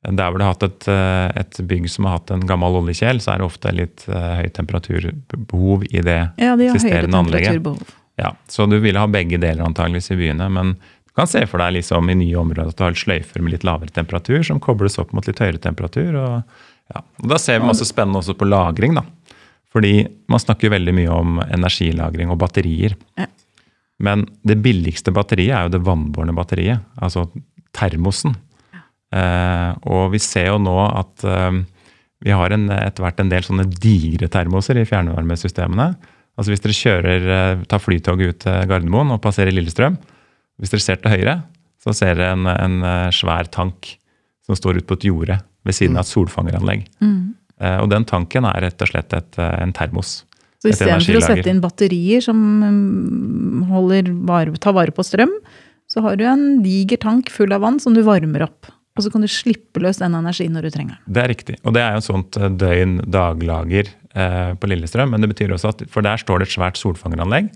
[0.00, 3.20] Der hvor du har hatt et, eh, et bygg som har hatt en gammel oljekjel,
[3.20, 7.96] så er det ofte litt høy temperaturbehov i det Ja, de eksisterende anlegget.
[8.20, 10.48] Ja, Så du ville ha begge deler antageligvis i byene.
[10.52, 10.74] Men
[11.10, 13.64] du kan se for deg liksom i nye områder at du har sløyfer med litt
[13.66, 16.14] lavere temperatur som kobles opp mot litt høyere temperatur.
[16.20, 16.60] og,
[16.92, 17.02] ja.
[17.22, 18.94] og Da ser vi masse spennende også på lagring.
[18.98, 19.06] da.
[19.70, 19.94] Fordi
[20.30, 22.96] man snakker jo veldig mye om energilagring og batterier.
[23.18, 23.28] Ja.
[24.00, 27.26] Men det billigste batteriet er jo det vannbårne batteriet, altså
[27.76, 28.34] termosen.
[29.14, 31.60] Eh, og vi ser jo nå at eh,
[32.24, 35.92] vi har en, etter hvert en del sånne digre termoser i fjernvarmesystemene.
[36.38, 39.98] Altså Hvis dere kjører, eh, tar flytoget ut til Gardermoen og passerer Lillestrøm,
[40.60, 41.36] hvis dere ser til høyre,
[41.80, 43.94] så ser dere en, en eh, svær tank
[44.46, 46.86] som står ute på et jorde ved siden av et solfangeranlegg.
[47.04, 47.36] Mm.
[47.60, 50.24] Eh, Og den tanken er rett og slett et, eh, en termos.
[50.60, 54.10] Så istedenfor å sette inn batterier som mm, holder
[54.60, 55.32] tar vare på strøm,
[55.90, 58.68] så har du en diger tank full av vann som du varmer opp.
[58.98, 61.14] Og så kan du slippe løs den energien når du trenger den.
[61.16, 61.56] Det er riktig.
[61.64, 65.14] Og det er jo et sånt eh, døgn-daglager eh, på Lillestrøm.
[65.14, 67.48] Men det betyr også at For der står det et svært solfangeranlegg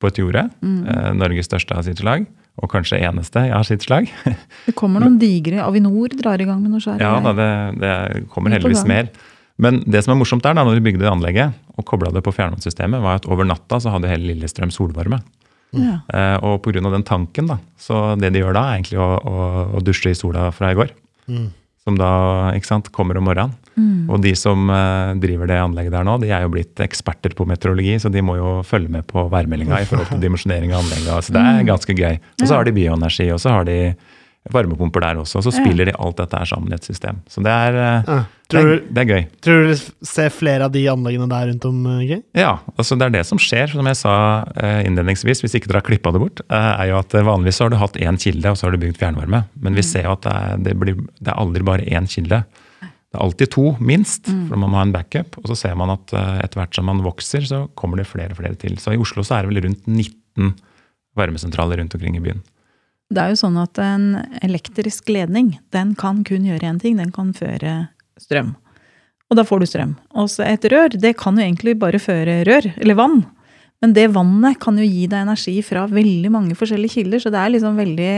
[0.00, 0.46] på et jorde.
[0.64, 2.24] Eh, Norges største av sitt slag.
[2.56, 4.08] Og kanskje eneste av sitt slag.
[4.64, 7.04] Det kommer noen digre Avinor drar i gang med noe svært.
[7.04, 7.50] Ja da, det,
[7.82, 7.96] det
[8.32, 9.10] kommer heldigvis mer.
[9.58, 12.22] Men det som er morsomt der, da, når vi bygde det anlegget og kobla det
[12.26, 15.22] på fjernvannssystemet, var at over natta så hadde hele Lillestrøm solvarme.
[15.76, 15.98] Ja.
[16.12, 16.80] Eh, og pga.
[16.80, 19.36] den tanken, da, så det de gjør da, er egentlig å, å,
[19.76, 20.92] å dusje i sola fra i går.
[21.28, 21.46] Mm.
[21.86, 23.54] Som da ikke sant, kommer om morgenen.
[23.76, 24.08] Mm.
[24.10, 27.44] Og de som eh, driver det anlegget der nå, de er jo blitt eksperter på
[27.48, 31.28] meteorologi, så de må jo følge med på værmeldinga i forhold til dimensjonering av anlegget.
[31.28, 31.66] Så det er Mm.
[31.72, 32.18] ganske gøy.
[32.42, 33.78] Og så har de bioenergi, og så har de
[34.52, 35.38] varmepumper der også.
[35.40, 37.20] Og så spiller de alt dette her sammen i et system.
[37.30, 38.16] Så det er, eh, Ja.
[38.46, 39.24] det Tror, er, det er gøy.
[39.42, 43.06] tror du du ser flere av de anleggene der rundt om, eh, Ja, altså det
[43.06, 46.20] er det som skjer, som jeg sa eh, innledningsvis, hvis ikke dere har klippa det
[46.20, 46.40] bort.
[46.50, 49.44] er jo at Vanligvis har du hatt én kilde, og så har du bygd fjernvarme.
[49.60, 52.44] Men vi ser jo at det er, det blir, det er aldri bare én kilde.
[52.80, 55.38] Det er alltid to, minst, for man må ha en backup.
[55.38, 58.36] Og så ser man at etter hvert som man vokser, så kommer det flere og
[58.36, 58.76] flere til.
[58.76, 60.54] Så i Oslo så er det vel rundt 19
[61.16, 62.42] varmesentraler rundt omkring i byen.
[63.12, 64.06] Det er jo sånn at en
[64.42, 66.96] elektrisk ledning, den kan kun gjøre én ting.
[66.98, 67.86] Den kan føre
[68.18, 68.54] strøm.
[69.30, 69.94] Og da får du strøm.
[70.18, 73.20] Og så et rør, det kan jo egentlig bare føre rør, eller vann.
[73.82, 77.40] Men det vannet kan jo gi deg energi fra veldig mange forskjellige kilder, så det
[77.42, 78.12] er liksom veldig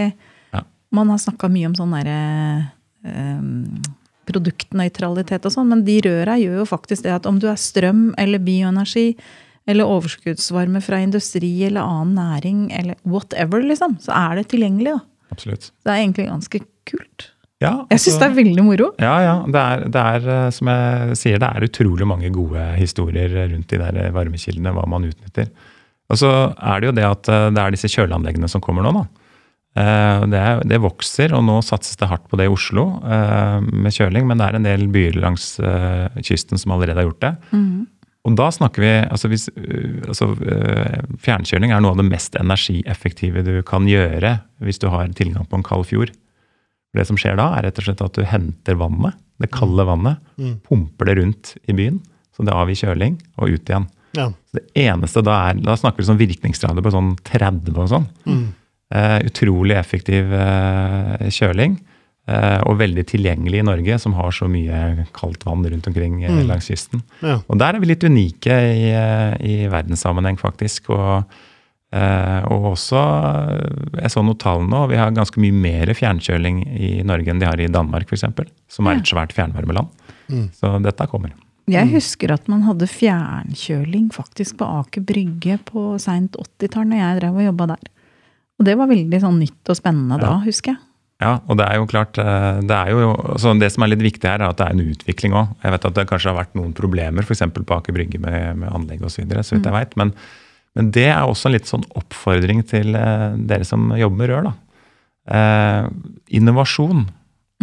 [0.55, 0.63] Ja.
[0.91, 2.21] Man har snakka mye om sånn derre
[3.05, 3.83] um,
[4.29, 8.15] produktnøytralitet og sånn, men de røra gjør jo faktisk det at om du er strøm
[8.21, 9.17] eller bioenergi,
[9.69, 14.95] eller overskuddsvarme fra industri eller annen næring, eller whatever, liksom, så er det tilgjengelig.
[14.97, 15.01] da.
[15.35, 15.71] Absolutt.
[15.85, 17.27] Det er egentlig ganske kult.
[17.61, 18.87] Ja, Jeg syns altså- det er veldig moro.
[19.03, 19.35] Ja, ja.
[19.45, 23.67] Det er, det er, eh, som jeg sier, det er utrolig mange gode historier rundt
[23.69, 25.49] de der varmekildene, hva man utnytter.
[26.09, 28.93] Og så er det jo det at eh, det er disse kjøleanleggene som kommer nå,
[28.95, 29.07] da.
[29.77, 33.61] Eh, Det, er, det vokser, og nå satses det hardt på det i Oslo eh,
[33.61, 35.59] med kjøling, men det er en del byer langs
[36.25, 37.37] kysten som allerede har gjort det.
[38.29, 42.37] Og da snakker vi altså hvis, øh, altså, øh, Fjernkjøling er noe av det mest
[42.39, 46.13] energieffektive du kan gjøre hvis du har tilgang på en kald fjord.
[46.97, 50.21] Det som skjer da, er rett og slett at du henter vannet, det kalde vannet,
[50.39, 50.61] Mm.
[50.67, 51.99] pumper det rundt i byen,
[52.35, 53.87] så det avgir kjøling, og ut igjen.
[54.17, 54.29] Ja.
[54.49, 58.07] Så det eneste da er, Da snakker vi sånn virkningsgrader på sånn 30 og sånn.
[58.27, 58.47] Mm.
[58.95, 61.77] Uh, utrolig effektiv uh, kjøling.
[62.29, 66.31] Eh, og veldig tilgjengelig i Norge, som har så mye kaldt vann rundt omkring eh,
[66.31, 66.47] Mm.
[66.51, 67.03] langs kysten.
[67.25, 67.39] Ja.
[67.49, 70.91] Og der er vi litt unike i, eh, i verdenssammenheng, faktisk.
[70.95, 71.25] Og,
[71.93, 73.01] eh, og også
[74.03, 77.47] Jeg så noen tall nå, vi har ganske mye mer fjernkjøling i Norge enn de
[77.49, 78.25] har i Danmark, f.eks.
[78.69, 79.89] Som er et svært fjernvarmeland.
[80.29, 80.51] Mm.
[80.53, 81.33] Så dette kommer.
[81.69, 87.21] Jeg husker at man hadde fjernkjøling faktisk på Aker Brygge på seint 80-tall, når jeg
[87.21, 87.91] drev og jobba der.
[88.59, 90.81] Og det var veldig sånn nytt og spennende da, husker jeg.
[91.19, 94.05] Ja, og det er jo klart eh, Det, er jo, altså det som er litt
[94.07, 95.57] viktig her, er at det er en utvikling òg.
[95.65, 97.43] Jeg vet at det kanskje har vært noen problemer f.eks.
[97.57, 99.99] på Aker Brygge med, med anlegg osv., så, videre, så vidt jeg vet.
[99.99, 100.15] Men,
[100.79, 104.51] men det er også en litt sånn oppfordring til eh, dere som jobber med rør.
[104.51, 104.55] da.
[105.29, 105.91] Eh,
[106.39, 107.09] innovasjon.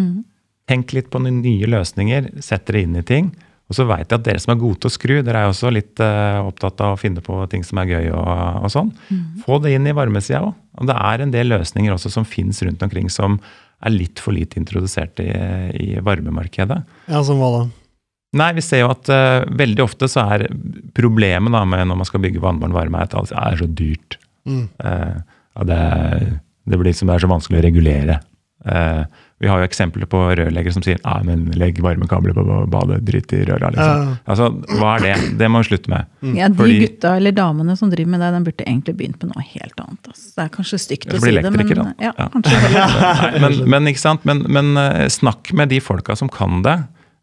[0.01, 0.19] Mm.
[0.67, 3.31] Tenk litt på nye løsninger, sett dere inn i ting.
[3.71, 5.71] Og så vet jeg at dere som er gode til å skru, dere er også
[5.73, 8.91] litt eh, opptatt av å finne på ting som er gøy og, og sånn.
[9.45, 10.53] Få det inn i varmesida òg.
[10.79, 13.39] Og det er en del løsninger også som fins rundt omkring som
[13.85, 15.29] er litt for lite introdusert i,
[15.81, 16.77] i varmemarkedet.
[17.11, 17.65] ja, som hva da?
[18.35, 20.47] Nei, vi ser jo at uh, veldig ofte så er
[20.97, 24.17] problemet da med når man skal bygge vannbåren varme, at det er så dyrt.
[24.43, 24.65] Mm.
[24.83, 25.21] Uh,
[25.63, 25.81] det,
[26.67, 28.17] det blir liksom det er så vanskelig å regulere.
[28.65, 29.03] Eh,
[29.45, 33.33] vi har jo eksempler på rørleggere som sier nei, men legg varmekabler på badet, drit
[33.37, 33.69] i røra.
[33.75, 34.07] liksom.
[34.09, 34.15] Uh.
[34.33, 34.47] Altså,
[34.79, 35.13] Hva er det?
[35.37, 36.09] Det må vi slutte med.
[36.33, 39.35] Ja, De Fordi- gutta eller damene som driver med det, de burde egentlig begynt med
[39.35, 40.09] noe helt annet.
[40.09, 40.25] Altså.
[40.33, 41.85] Det er kanskje stygt å si det, men da.
[42.07, 42.27] ja, Ja.
[42.33, 44.25] kanskje men, men, ikke sant?
[44.25, 46.79] Men, men eh, snakk med de folka som kan det.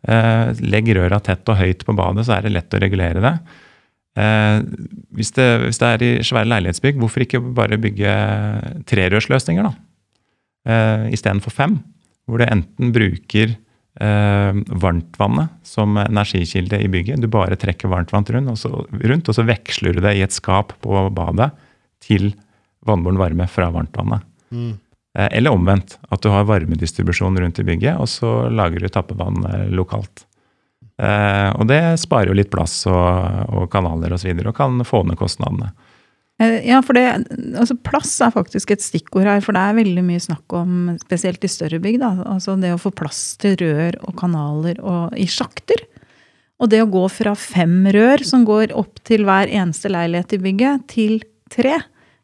[0.06, 3.34] Eh, legg røra tett og høyt på badet, så er det lett å regulere det.
[4.22, 4.58] Eh,
[5.16, 8.14] hvis, det hvis det er i svære leilighetsbygg, hvorfor ikke bare bygge
[8.90, 9.72] trerørsløsninger, da?
[10.62, 11.80] Eh, istedenfor fem.
[12.26, 13.56] Hvor du enten bruker
[14.00, 17.20] eh, varmtvannet som energikilde i bygget.
[17.22, 20.34] Du bare trekker varmtvann rundt, og så, rundt, og så veksler du det i et
[20.34, 21.50] skap på badet
[22.02, 22.32] til
[22.86, 24.26] vannbåren varme fra varmtvannet.
[24.50, 24.72] Mm.
[25.18, 29.44] Eh, eller omvendt, at du har varmedistribusjon rundt i bygget, og så lager du tappevann
[29.48, 30.26] eh, lokalt.
[31.02, 34.14] Eh, og det sparer jo litt plass og, og kanaler osv.
[34.14, 35.72] Og, så videre, og kan få ned kostnadene.
[36.42, 37.04] Ja, for det,
[37.58, 39.42] altså Plass er faktisk et stikkord her.
[39.44, 42.80] For det er veldig mye snakk om, spesielt i større bygg, da, altså det å
[42.80, 45.84] få plass til rør og kanaler og, i sjakter.
[46.62, 50.42] Og det å gå fra fem rør som går opp til hver eneste leilighet i
[50.44, 51.16] bygget, til
[51.52, 51.80] tre,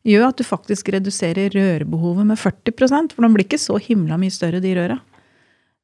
[0.08, 4.32] gjør at du faktisk reduserer rørbehovet med 40% for de blir ikke så himla mye
[4.32, 4.98] større, de røra.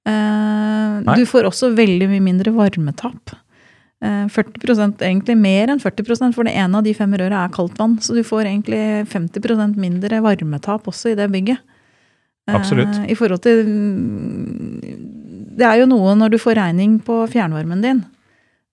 [0.09, 3.35] Eh, du får også veldig mye mindre varmetap.
[4.05, 7.79] Eh, 40% egentlig mer enn 40 for det ene av de fem røra er kaldt
[7.81, 7.97] vann.
[8.05, 11.63] Så du får egentlig 50% mindre varmetap også i det bygget.
[12.49, 12.99] Eh, Absolutt.
[13.09, 13.65] I forhold til
[15.55, 18.03] Det er jo noe når du får regning på fjernvarmen din.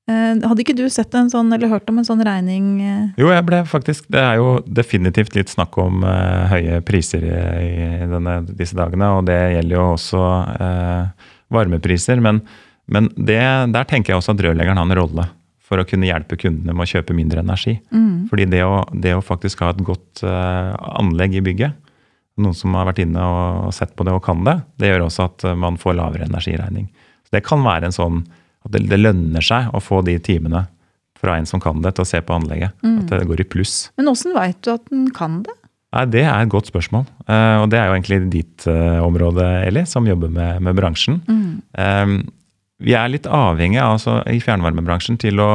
[0.09, 2.81] Eh, hadde ikke du sett en sånn, eller hørt om en sånn regning?
[2.81, 3.03] Eh?
[3.21, 7.69] Jo, jeg ble faktisk Det er jo definitivt litt snakk om uh, høye priser i,
[8.01, 9.13] i denne, disse dagene.
[9.15, 10.25] Og det gjelder jo også
[10.59, 12.19] uh, varmepriser.
[12.19, 12.41] Men,
[12.91, 13.39] men det,
[13.73, 15.27] der tenker jeg også at rørleggeren har en rolle
[15.71, 17.77] for å kunne hjelpe kundene med å kjøpe mindre energi.
[17.95, 18.27] Mm.
[18.27, 21.77] Fordi det å, det å, faktisk ha et godt uh, anlegg i bygget,
[22.41, 25.29] noen som har vært inne og sett på det og kan det, det gjør også
[25.29, 26.89] at man får lavere energiregning.
[27.27, 28.21] Så det kan være en sånn
[28.65, 30.65] at det, det, lønner seg å få de timene
[31.21, 32.75] fra en som kan det, til å se på anlegget.
[32.83, 32.97] Mm.
[33.03, 33.75] At det går i pluss.
[33.99, 35.55] Men åssen veit du at den kan det?
[35.91, 37.05] Nei, Det er et godt spørsmål.
[37.27, 41.19] Uh, og det er jo egentlig ditt uh, område, Eli, som jobber med, med bransjen.
[41.27, 41.49] Mm.
[41.75, 42.15] Um,
[42.81, 45.51] vi er litt avhengige altså, i fjernvarmebransjen til å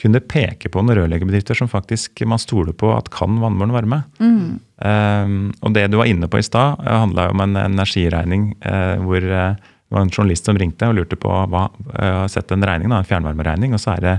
[0.00, 4.02] kunne peke på noen rørleggerbedrifter som faktisk man stoler på at kan vannbåren varme.
[4.20, 4.58] Mm.
[4.76, 9.24] Um, og det du var inne på i stad, handla om en energiregning uh, hvor
[9.24, 9.46] det
[9.94, 13.00] var en journalist som ringte og lurte på hva Jeg har sett en regning, da,
[13.00, 14.16] en fjernvarmeregning, og så er det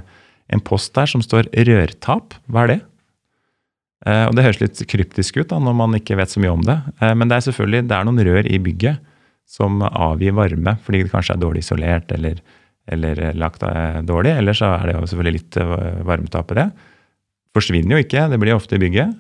[0.54, 2.40] en post der som står 'rørtap'.
[2.48, 2.80] Hva er det?
[4.08, 6.64] Uh, og Det høres litt kryptisk ut da, når man ikke vet så mye om
[6.64, 6.78] det.
[7.02, 9.04] Eh, men det er selvfølgelig det er noen rør i bygget
[9.48, 12.42] som avgir varme fordi det kanskje er dårlig isolert eller,
[12.92, 13.64] eller lagt
[14.08, 14.36] dårlig.
[14.42, 16.68] Eller så er det jo selvfølgelig litt eh, varmetap i det.
[17.56, 19.16] Forsvinner jo ikke, det blir ofte i bygget.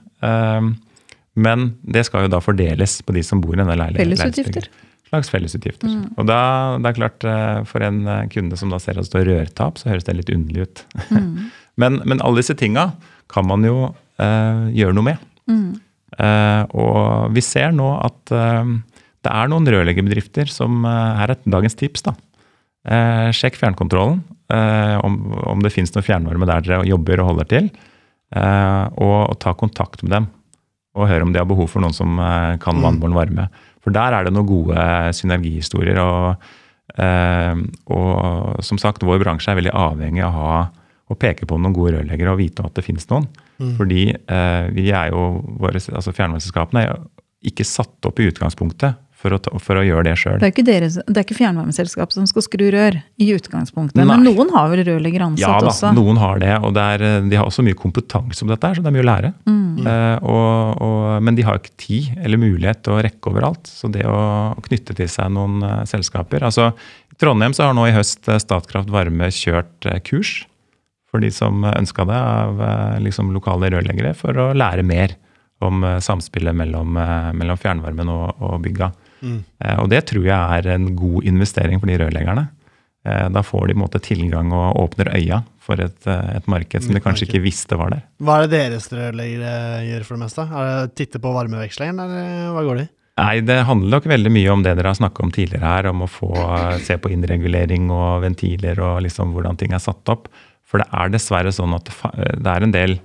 [1.37, 4.13] Men det skal jo da fordeles på de som bor i denne leiligheten.
[4.13, 4.67] Fellesutgifter
[5.07, 5.87] slags fellesutgifter.
[5.87, 6.15] Mm.
[6.17, 6.39] Og da,
[6.81, 9.79] det er klart, eh, For en eh, kunde som da ser at det står rørtap,
[9.79, 10.83] så høres det litt underlig ut.
[11.11, 11.49] Mm.
[11.81, 12.91] men, men, alle disse tinga
[13.31, 13.77] kan man jo
[14.19, 15.25] eh, gjøre noe med.
[15.47, 15.69] Mm.
[16.17, 18.75] Eh, og vi ser nå at eh,
[19.27, 22.07] det er noen rørleggerbedrifter som eh, Her er dagens tips.
[22.07, 22.15] da.
[23.35, 24.21] sjekk fjernkontrollen,
[25.03, 27.65] om, om, det finnes noe fjernvarme der dere jobber og holder til.
[28.31, 30.27] og, og ta kontakt med dem
[30.95, 32.15] og høre om de har behov for noen som
[32.63, 32.85] kan mm.
[32.85, 33.49] vannbåren varme.
[33.87, 34.85] For der er det noen gode
[35.15, 35.99] synergihistorier.
[36.03, 36.49] Og,
[36.99, 37.61] eh,
[37.95, 40.57] og som sagt, vår bransje er veldig avhengig av å, ha,
[41.07, 43.29] å peke på noen gode rørleggere og vite at det finnes noen.
[43.63, 43.71] Mm.
[43.79, 45.29] Fordi eh, vi er jo,
[45.61, 46.99] våre, altså fjernvarmeselskapene er jo
[47.47, 50.39] ikke satt opp i utgangspunktet for å, for å, gjøre det sjøl.
[50.41, 53.99] Det det er ikke fjernvarmeselskap som skal skru rør i utgangspunktet.
[53.99, 54.07] Nei.
[54.09, 55.89] Men noen har vel rørlegger ansatt ja, da, også?
[55.89, 56.53] Ja, noen har det.
[56.63, 59.09] Og det er, de har også mye kompetanse om dette, så det er mye å
[59.09, 59.33] lære.
[59.49, 59.67] Mm.
[59.77, 63.69] Uh, og, og, men de har ikke tid eller mulighet til å rekke overalt.
[63.69, 64.19] Så det å
[64.67, 68.39] knytte til seg noen uh, selskaper altså I Trondheim så har nå i høst eh,
[68.41, 70.39] Statkraft Varme kjørt uh, kurs
[71.07, 72.59] for de som ønska det, av
[72.99, 75.13] liksom lokale rørleggere, for å lære mer
[75.63, 76.99] om samspillet mellom,
[77.39, 78.89] mellom fjernvarmen og, og bygga.
[79.21, 79.39] Mm.
[79.81, 82.47] Og det tror jeg er en god investering for de rørleggerne.
[83.07, 86.83] Eh, da får de en måte tilgang og åpner øya for et, eh, et marked
[86.83, 88.03] som de kanskje ikke visste var der.
[88.19, 89.53] Hva er det deres rørleggere
[89.87, 90.47] gjør for det meste?
[90.47, 92.91] Er det Titte på varmeveksleren, eller hva går det i?
[93.17, 96.03] Nei, Det handler nok veldig mye om det dere har snakka om tidligere her, om
[96.05, 96.29] å få
[96.85, 100.27] se på innregulering og ventiler og liksom hvordan ting er satt opp.
[100.61, 101.89] For det er dessverre sånn at
[102.37, 102.99] det er en del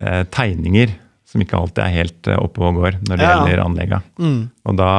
[0.00, 0.94] eh, tegninger
[1.34, 3.32] som ikke alltid er helt eh, oppe og går når det ja.
[3.34, 3.98] gjelder anlegga.
[4.22, 4.36] Mm.
[4.70, 4.90] Og da,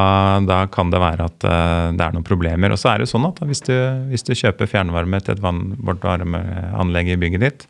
[0.44, 2.74] da, kan det være at uh, det er noen problemer.
[2.74, 3.72] Og så er det sånn at hvis du,
[4.10, 7.66] hvis du kjøper fjernvarme til et varmeanlegg i bygget ditt,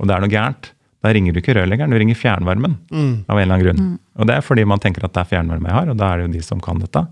[0.00, 0.70] og det er noe gærent,
[1.04, 2.78] da ringer du ikke rørleggeren, du ringer fjernvarmen.
[2.88, 3.12] Mm.
[3.28, 3.84] av en eller annen grunn.
[3.84, 4.00] Mm.
[4.16, 6.22] Og det er fordi man tenker at det er fjernvarme jeg har, og da er
[6.22, 7.04] det jo de som kan dette.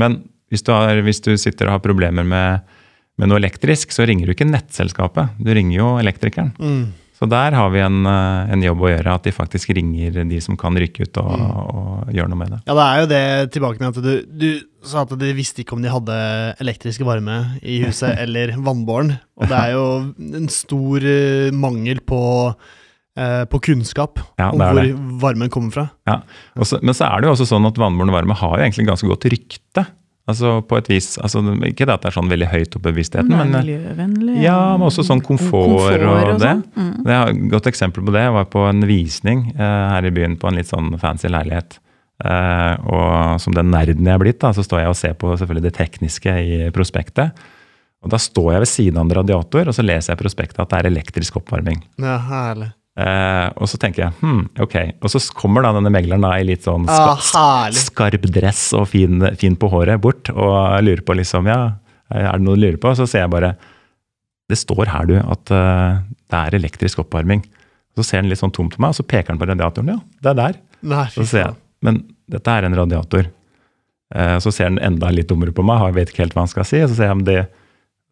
[0.00, 0.22] Men
[0.54, 2.76] hvis du, har, hvis du sitter og har problemer med,
[3.18, 6.54] med, noe elektrisk, så ringer du ikke nettselskapet, du ringer jo elektrikeren.
[7.14, 10.40] Så der har vi en, eh, en, jobb å gjøre, at de faktisk ringer de
[10.42, 11.50] som kan rykke ut og, mm.
[11.54, 12.60] og gjøre noe med det.
[12.66, 13.24] Ja, det er jo det
[13.54, 14.48] tilbake med at du, du
[14.84, 16.16] sa at de visste ikke om de hadde
[16.64, 19.14] elektrisk varme i huset eller vannbåren.
[19.38, 19.86] Og det er jo
[20.42, 22.20] en stor uh, mangel på
[23.14, 24.94] eh, på kunnskap Ja, om hvor det.
[25.22, 25.84] varmen kommer fra.
[26.10, 26.20] Ja.
[26.58, 28.88] Og så- men så er det jo også sånn at vannbåren varme har jo egentlig
[28.90, 29.86] ganske godt rykte.
[30.24, 32.94] Altså på et vis, altså Ikke det at det er sånn veldig høyt oppe i
[32.94, 34.36] bevisstheten, men eh, miljøvennlig.
[34.40, 36.40] Ja, men også sånn komfort, og, det.
[36.40, 36.62] sånn.
[36.78, 36.92] Mm.
[37.04, 40.12] Det er Et godt eksempel på det Jeg var på en visning eh, her i
[40.16, 41.76] byen på en litt sånn fancy leilighet.
[42.24, 45.34] Eh, og som den nerden jeg er blitt, da, så står jeg og ser på
[45.34, 47.44] selvfølgelig det tekniske i prospektet.
[48.04, 50.72] Og Da står jeg ved siden av en radiator og så leser jeg prospektet at
[50.72, 51.84] det er elektrisk oppvarming.
[52.00, 52.72] Ja, herlig.
[52.94, 54.76] Eh, og så tenker jeg hm, ok.
[55.02, 57.80] Og så kommer da denne megleren da i litt sånn Ja, ska, herlig.
[57.88, 60.54] skarp dress og fin, fin på håret bort og
[60.86, 61.58] lurer på liksom ja,
[62.14, 62.92] er det noe du lurer på?
[62.94, 63.54] Så ser jeg bare
[64.52, 67.40] det står her du at uh, det er elektrisk oppvarming.
[67.96, 69.94] Så ser den litt sånn tom på meg, og så peker den på radiatoren.
[69.94, 70.58] Ja, det er der.
[70.84, 71.54] Nei, Så ser jeg,
[71.86, 73.30] men dette er en radiator.
[74.14, 76.52] Eh, så ser den enda litt dummere på meg, jeg vet ikke helt hva han
[76.52, 76.82] skal si.
[76.84, 77.38] og Så ser jeg om det,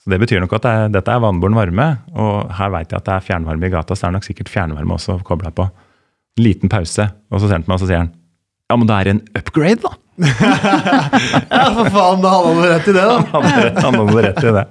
[0.02, 1.86] så det betyr nok at det dette er vannbåren varme,
[2.18, 4.50] og her vet jeg at det er fjernvarme i gata, så det er nok sikkert
[4.50, 5.68] fjernvarme også kobla på.
[6.42, 8.12] Liten pause, og så ser han på meg og så sier han
[8.72, 9.90] ja, men det er en upgrade, da!
[11.52, 13.18] Ja, for faen, da hadde han rett i det, da.
[13.34, 14.62] Han hadde han hadde rett i det.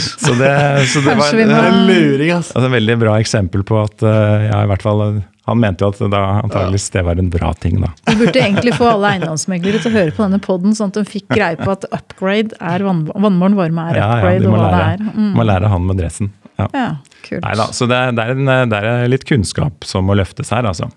[0.00, 0.50] Så det,
[0.90, 2.56] så det var er en luring, altså.
[2.56, 5.84] altså, et veldig bra eksempel på at eh, ja, i hvert fall eh, Han mente
[5.84, 7.90] jo at da antageligvis det var en bra ting, da.
[8.08, 11.04] Vi burde egentlig få alle eiendomsmeglere til å høre på denne poden, sånn at de
[11.08, 14.62] fikk greie på at upgrade er vann, vannmålen varme er Ja, ja, upgrade, og hva
[14.62, 15.18] hva det lære, er.
[15.18, 15.32] Mm.
[15.36, 16.32] må lære han med dressen.
[16.54, 16.68] Ja.
[16.70, 16.88] Ja,
[17.26, 17.42] kult.
[17.44, 20.88] Neida, så det, det, er en, det er litt kunnskap som må løftes her, altså.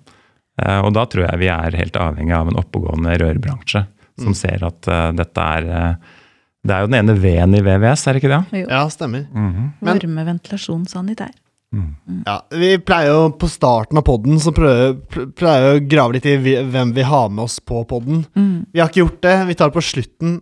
[0.62, 3.84] Eh, Og da tror jeg vi er helt avhengig av en oppegående rørbransje
[4.18, 6.14] som ser at uh, dette er uh,
[6.66, 8.62] Det er jo den ene V-en i VVS, er det ikke det?
[8.64, 8.70] Jo.
[8.70, 9.28] Ja, stemmer.
[9.32, 9.68] Mm -hmm.
[9.86, 11.32] Varme, ventilasjon, sanitær.
[12.26, 14.96] Ja, Vi pleier jo på starten av podden så prøver,
[15.38, 18.24] pleier å grave litt i hvem vi har med oss på podden.
[18.38, 18.66] Mm.
[18.72, 19.36] Vi har ikke gjort det.
[19.50, 20.38] Vi tar det på slutten.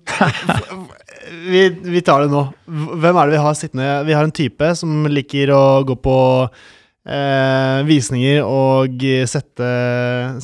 [1.52, 2.46] vi, vi tar det nå.
[2.68, 3.92] Hvem er det vi har sittende?
[4.08, 9.72] Vi har en type som liker å gå på eh, visninger og sette,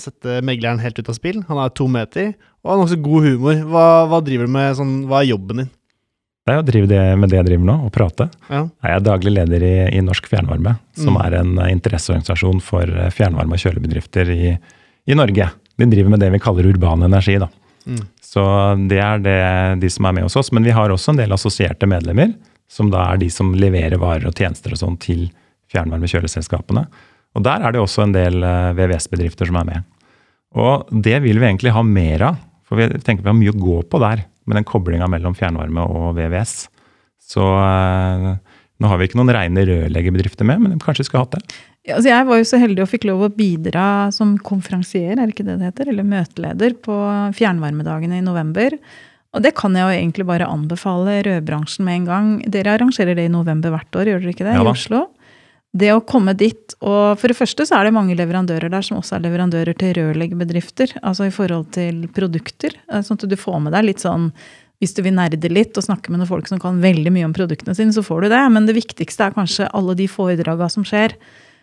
[0.01, 1.43] sette megleren helt ut av spill.
[1.49, 3.61] Han er to meter og har nokså god humor.
[3.69, 4.73] Hva, hva driver du med?
[4.77, 5.71] Sånn, hva er jobben din?
[6.47, 8.25] Det er å drive det med det jeg driver nå, og prate.
[8.49, 8.63] Ja.
[8.81, 11.19] Jeg er daglig leder i, i Norsk Fjernvarme, som Mm.
[11.25, 14.57] er en eh, interesseorganisasjon for eh, fjernvarme- og kjølebedrifter i,
[15.05, 15.51] i Norge.
[15.77, 17.37] De driver med det vi kaller urban energi.
[17.37, 17.47] da.
[17.85, 18.01] Mm.
[18.21, 18.41] Så
[18.89, 19.37] det er det,
[19.81, 20.51] de som er med hos oss.
[20.51, 22.33] Men vi har også en del assosierte medlemmer,
[22.69, 25.27] som da er de som leverer varer og tjenester og sånn til
[25.73, 26.85] fjernvarme-kjøleselskapene.
[27.35, 29.83] Og der er det også en del eh, VVS-bedrifter som er med.
[30.57, 33.61] Og det vil vi egentlig ha mer av, for vi tenker vi har mye å
[33.61, 36.55] gå på der med den koblinga mellom fjernvarme og VVS.
[37.31, 38.31] Så eh,
[38.81, 41.59] nå har vi ikke noen reine rørleggerbedrifter med, men kanskje vi skulle hatt det.
[41.81, 45.23] Ja, altså jeg var jo så heldig og fikk lov å bidra som konferansier, er
[45.23, 45.89] det ikke det det heter?
[45.93, 46.97] Eller møteleder på
[47.37, 48.77] fjernvarmedagene i november.
[49.31, 52.31] Og det kan jeg jo egentlig bare anbefale rødbransjen med en gang.
[52.51, 54.57] Dere arrangerer det i november hvert år, gjør dere ikke det?
[54.57, 54.71] Ja I.
[54.73, 55.05] Oslo.
[55.71, 58.97] Det å komme dit, og for det første så er det mange leverandører der som
[58.99, 60.97] også er leverandører til rørleggerbedrifter.
[60.99, 62.75] Altså i forhold til produkter.
[62.91, 64.31] eh, Sånn at du får med deg litt sånn
[64.81, 67.35] hvis du vil nerde litt og snakke med noen folk som kan veldig mye om
[67.37, 68.41] produktene sine, så får du det.
[68.51, 71.13] Men det viktigste er kanskje alle de foredraga som skjer.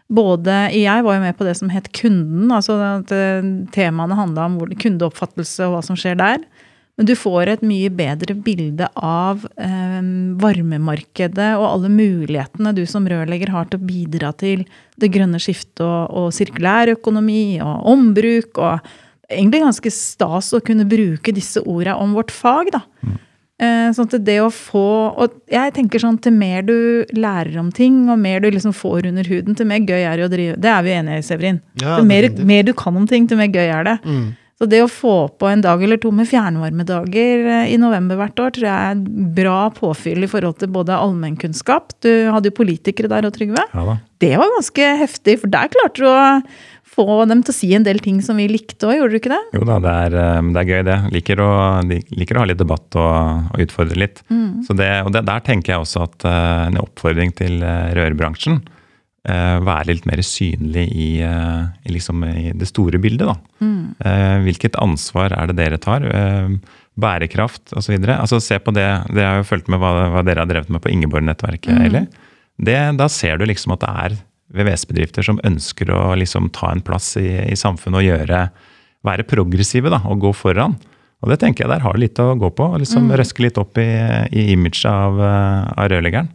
[0.08, 2.48] Både, Jeg var jo med på det som het Kunden.
[2.48, 3.42] altså at eh,
[3.74, 6.38] Temaene handla om kundeoppfattelse og hva som skjer der.
[6.98, 10.08] Men du får et mye bedre bilde av eh,
[10.42, 14.64] varmemarkedet og alle mulighetene du som rørlegger har til å bidra til
[14.98, 18.58] det grønne skiftet og, og sirkulærøkonomi og ombruk.
[18.58, 22.74] og Egentlig ganske stas å kunne bruke disse orda om vårt fag.
[22.74, 22.82] da.
[23.58, 24.82] Eh, sånn at det å få
[25.18, 29.08] Og jeg tenker sånn til mer du lærer om ting, og mer du liksom får
[29.10, 31.58] under huden, til mer gøy er det å drive Det er vi enige i, Severin.
[31.82, 33.96] Ja, til mer, mer du kan om ting, til mer gøy er det.
[34.06, 34.28] Mm.
[34.58, 38.40] Så det å få på en dag eller to med fjernvarmedager eh, i november hvert
[38.42, 43.10] år, tror jeg er bra påfyll i forhold til både allmennkunnskap Du hadde jo politikere
[43.12, 43.62] der og Trygve.
[43.70, 43.94] Ja da.
[44.18, 46.22] Det var ganske heftig, for der klarte du å
[46.88, 49.30] få dem til å si en del ting som vi likte òg, gjorde du ikke
[49.30, 49.38] det?
[49.54, 50.96] Jo da, det er, eh, det er gøy, det.
[51.14, 51.52] Liker å,
[52.18, 54.24] liker å ha litt debatt og, og utfordre litt.
[54.66, 58.58] Så det, og det, der tenker jeg også at eh, en oppfordring til rørbransjen
[59.26, 63.28] Være litt mer synlig i, eh, i, liksom, i det store bildet.
[63.28, 63.34] Da.
[64.06, 66.06] Eh, hvilket ansvar er det dere tar?
[66.06, 66.54] Eh,
[66.98, 67.98] bærekraft osv.
[68.14, 70.82] Altså, se på det, det har jo fulgt med hva, hva dere har drevet med
[70.82, 72.08] på Ingeborg-nettverket.
[72.58, 74.16] Det, da ser du liksom at det er
[74.58, 78.44] VVS-bedrifter som ønsker å liksom ta en plass i, i samfunnet og gjøre,
[79.06, 80.78] være progressive da, og gå foran.
[81.18, 82.66] Og det tenker jeg der har det litt å gå på.
[82.78, 83.86] liksom Røske litt opp i,
[84.30, 86.28] i imaget av, eh, av rørleggeren.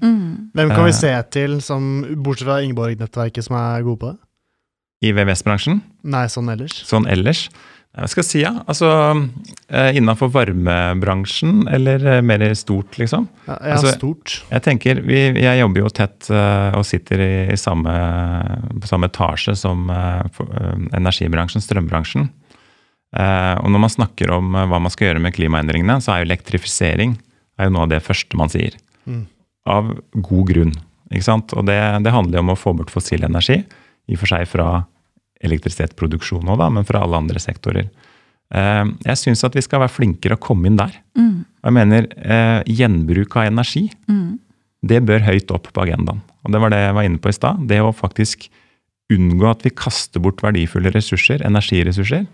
[0.54, 0.98] Hvem kan vi Eh.
[0.98, 4.20] se til, som, bortsett fra Ingeborg-nettverket, som er gode på det?
[5.08, 5.80] I VVS-bransjen.
[6.04, 6.84] Nei, sånn ellers.
[6.88, 7.46] Sånn ellers.
[7.94, 8.52] Hva skal jeg si, ja?
[8.68, 8.88] Altså
[9.70, 13.28] eh, Innafor varmebransjen, eller mer stort, liksom?
[13.48, 14.44] Ja, ja Altså, stort.
[14.50, 16.30] Jeg tenker, vi, Jeg jobber jo tett
[16.76, 17.22] og sitter
[17.54, 17.94] i, samme,
[18.82, 19.88] på samme etasje som
[20.92, 22.30] energibransjen, strømbransjen.
[23.14, 26.22] Eh, og når man snakker om eh, hva man skal gjøre med klimaendringene, så er
[26.24, 27.18] jo elektrifisering
[27.60, 28.76] er jo noe av det første man sier.
[29.06, 29.26] Mm.
[29.70, 30.74] Av god grunn.
[31.12, 31.54] ikke sant?
[31.54, 33.62] Og det, det handler jo om å få bort fossil energi,
[34.10, 34.68] i og for seg fra
[35.44, 37.92] elektrisitetsproduksjon òg, men fra alle andre sektorer.
[38.54, 40.98] Eh, jeg syns at vi skal være flinkere å komme inn der.
[41.20, 41.46] Mm.
[41.64, 43.88] jeg mener eh, gjenbruk av energi,
[44.84, 46.20] det bør høyt opp på agendaen.
[46.44, 47.62] Og det var det jeg var inne på i stad.
[47.70, 48.50] Det å faktisk
[49.14, 52.26] unngå at vi kaster bort verdifulle ressurser, energiressurser.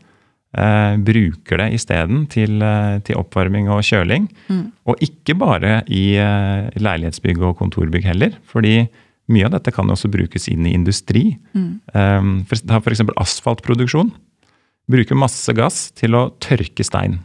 [0.50, 4.26] Eh, bruker det isteden til, eh, til oppvarming og kjøling.
[4.89, 8.34] Og ikke bare i eh, leilighetsbygg og kontorbygg heller.
[8.45, 8.89] fordi
[9.30, 11.38] mye av dette kan også brukes inn i industri.
[11.54, 13.04] Um, for, ta f.eks.
[13.14, 14.10] asfaltproduksjon.
[14.89, 17.20] Bruker masse gass til å tørke stein.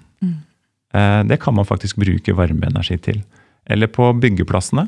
[0.94, 3.22] Eh, det kan man faktisk bruke varmeenergi til.
[3.66, 4.86] Eller på byggeplassene.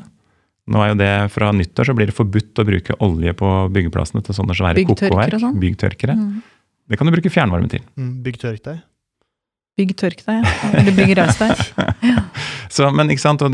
[0.67, 4.23] Nå er jo det Fra nyttår så blir det forbudt å bruke olje på byggeplassene
[4.23, 5.33] til sånne svære kokeverk.
[5.39, 5.59] og sånn.
[5.63, 6.15] Byggtørkere.
[6.87, 7.83] Det kan du bruke fjernvarme til.
[7.99, 8.83] Mm, Bygg tørk deg.
[9.77, 10.69] Bygg tørk deg, ja.
[10.79, 11.59] Eller bygg reisdeig.
[12.09, 12.23] ja.
[12.73, 13.53] Så, men ikke sant, og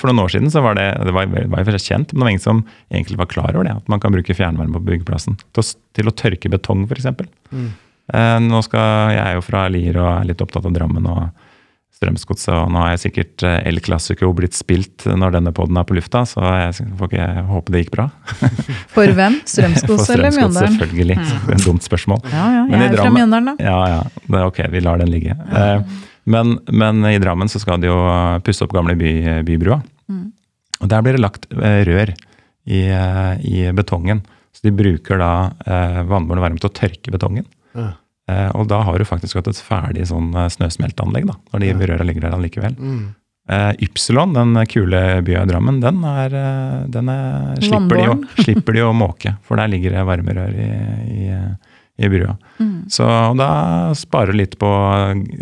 [0.00, 2.46] For noen år siden så var det det var, var kjent, men det var ingen
[2.46, 3.74] som egentlig var klar over det.
[3.82, 5.66] At man kan bruke fjernvarme på byggeplassen til å,
[5.98, 7.10] til å tørke betong, f.eks.
[7.52, 7.68] Mm.
[8.14, 11.28] Eh, nå skal, jeg er jo fra Lier og er litt opptatt av Drammen og
[12.00, 12.54] Strømsgodset.
[12.56, 15.96] Og nå har jeg sikkert eh, El Classico blitt spilt når denne poden er på
[15.98, 18.06] lufta, så jeg får ikke håpe det gikk bra.
[18.94, 19.36] For hvem?
[19.44, 20.78] For Strømsgodset eller Strømsgodset, Mjøndalen?
[20.78, 21.18] Selvfølgelig.
[21.20, 22.22] Det er et dumt spørsmål.
[22.32, 23.68] Ja, ja, jeg er fra Mjøndalen, da.
[23.68, 24.24] Ja, ja.
[24.24, 25.36] Det er ok, vi lar den ligge.
[25.36, 28.00] Eh, men, men i Drammen så skal de jo
[28.46, 29.14] pusse opp gamle by,
[29.48, 29.80] bybrua.
[30.80, 32.14] Og der blir det lagt eh, rør
[32.64, 32.84] i,
[33.44, 34.22] i betongen.
[34.56, 35.32] Så de bruker da
[35.68, 37.44] eh, vannbåren varme til å tørke betongen.
[37.76, 37.92] Ja.
[38.30, 42.06] Eh, og da har du faktisk hatt et ferdig sånn snøsmeltanlegg, da, når de røra
[42.06, 42.76] ligger der allikevel.
[42.78, 43.00] Mm.
[43.50, 48.16] Eh, Ypsilon, den kule bya i Drammen, den, er, eh, den er, slipper, de å,
[48.44, 49.32] slipper de å måke.
[49.48, 50.68] For der ligger det varmerør i,
[51.16, 51.30] i,
[52.04, 52.36] i brua.
[52.60, 52.76] Mm.
[52.92, 53.48] Så og da
[53.98, 54.70] sparer du litt på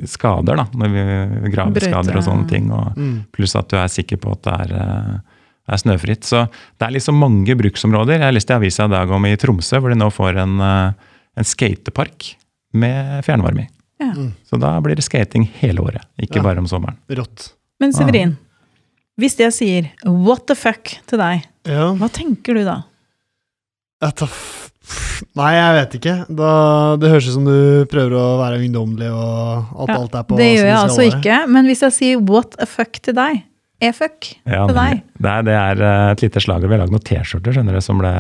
[0.09, 1.05] skader, da, når vi
[1.53, 2.71] graveskader og sånne ting.
[2.73, 3.13] Og Mm.
[3.35, 5.37] pluss at du er sikker på at det er, eh,
[5.69, 6.25] er snøfritt.
[6.25, 6.47] Så
[6.81, 8.17] det er liksom mange bruksområder.
[8.17, 10.41] Jeg har lyst til å avise i dag om i Tromsø, hvor de nå får
[10.47, 10.93] en, eh,
[11.37, 12.33] en skatepark
[12.73, 13.69] med fjernvarme i.
[14.01, 14.13] Ja.
[14.15, 14.33] Mm.
[14.47, 16.43] Så da blir det skating hele året, ikke Ja.
[16.43, 16.97] bare om sommeren.
[17.11, 17.53] Rått.
[17.81, 18.37] Men Severin,
[19.19, 21.93] hvis jeg sier what the fuck til deg, Ja.
[21.95, 22.83] hva tenker du da?
[25.39, 26.15] Nei, jeg vet ikke.
[26.39, 26.51] Da,
[27.01, 30.47] det høres ut som du prøver å være ungdommelig og at alt er på Det
[30.55, 33.43] gjør jeg altså ikke, men hvis jeg sier what a fuck til deg,
[33.81, 35.03] e-fuck Ja, til deg.
[35.23, 36.67] det, er, det er eh, et lite slager.
[36.67, 38.11] Vi har lagd noen T-skjorter skjønner du, som ble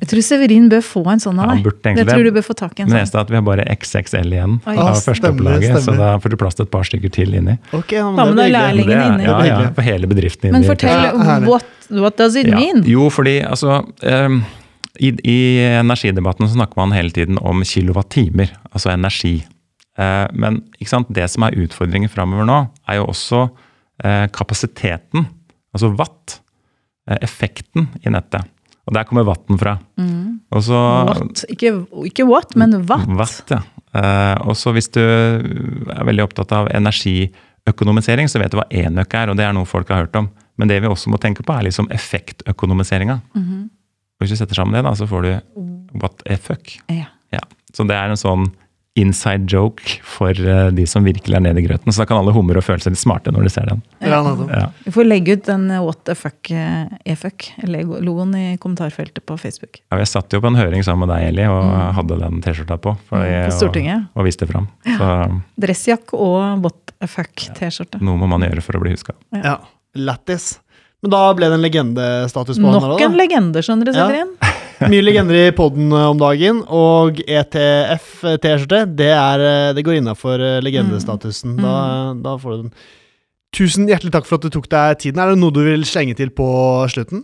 [0.00, 1.64] Jeg tror Severin bør få en sånn av han deg.
[1.68, 3.02] burde egentlig Jeg tror du bør få tak i en Men det sånn.
[3.04, 4.74] eneste er at vi har bare XXL igjen Oi.
[4.74, 7.56] av førsteopplaget, første opplaget, så da får du plass til et par stykker til inni.
[7.72, 8.58] Ok, ja, men Da må det du ha hyggelig.
[8.58, 9.24] lærlingen Det er- inni.
[9.30, 12.56] Ja, ja, for hele bedriften Men fortell, what, what does it Ja.
[12.58, 12.82] mean?
[12.84, 14.44] Jo, fordi altså um,
[15.00, 15.38] i, I
[15.80, 19.44] energidebatten så snakker man hele tiden om kilowattimer, altså energi.
[19.98, 23.48] Uh, men ikke sant, det som er utfordringen framover nå, er jo også
[24.34, 25.26] kapasiteten,
[25.74, 26.40] altså watt.
[27.10, 28.44] eh, effekten i nettet.
[28.86, 29.78] Og der kommer watten fra.
[30.52, 30.78] Og så,
[31.08, 31.44] watt.
[31.48, 31.70] Ikke,
[32.04, 33.06] ikke watt, men watt.
[33.16, 33.62] Watt, ja.
[33.94, 39.14] Eh, og så hvis du er veldig opptatt av energiøkonomisering, så vet du hva enøk
[39.16, 40.28] er, og det er noe folk har hørt om.
[40.60, 43.20] Men det vi også må tenke på, er liksom effektøkonomiseringa.
[43.36, 43.70] Mm
[44.22, 45.30] Hvis du setter sammen det, da, så får du
[46.00, 46.76] what a fuck.
[46.88, 47.08] Ja.
[47.34, 47.40] Ja.
[47.74, 48.46] Så det er en sånn
[48.96, 51.90] inside joke for eh, de som virkelig er nede i grøten.
[51.90, 53.80] Så da kan alle humre og føle seg litt smarte når de ser den.
[54.04, 54.20] Ja.
[54.54, 54.68] Ja.
[54.84, 59.34] Vi får legge ut den eh, what the fuck, eh, e-fuck, logoen i kommentarfeltet på
[59.42, 59.80] Facebook.
[59.90, 62.78] Ja, jeg satt jo på en høring sammen med deg, Eli, og hadde den T-skjorta
[62.86, 62.94] på.
[63.10, 64.06] For, Mm, på Stortinget.
[64.14, 64.68] Og, og viste fram.
[64.86, 65.10] Så
[65.66, 67.98] Dressjakke og what the fuck T-skjorte.
[68.04, 69.16] noe må man gjøre for å bli huska.
[69.34, 69.58] Ja.
[69.98, 70.60] Lættis.
[71.04, 74.06] Men da ble det en legendestatus på han Nok en legende, skjønner du, Ja.
[74.08, 74.32] Severin.
[74.90, 81.54] Mye legender i poden om dagen, og ETF-T-skjorte, det, eh, det går innafor legendestatusen.
[81.60, 81.76] Da,
[82.24, 82.72] da får du den.
[83.54, 85.20] Tusen hjertelig takk for at du tok deg tiden.
[85.22, 86.48] Er det noe du vil slenge til på
[86.90, 87.22] slutten?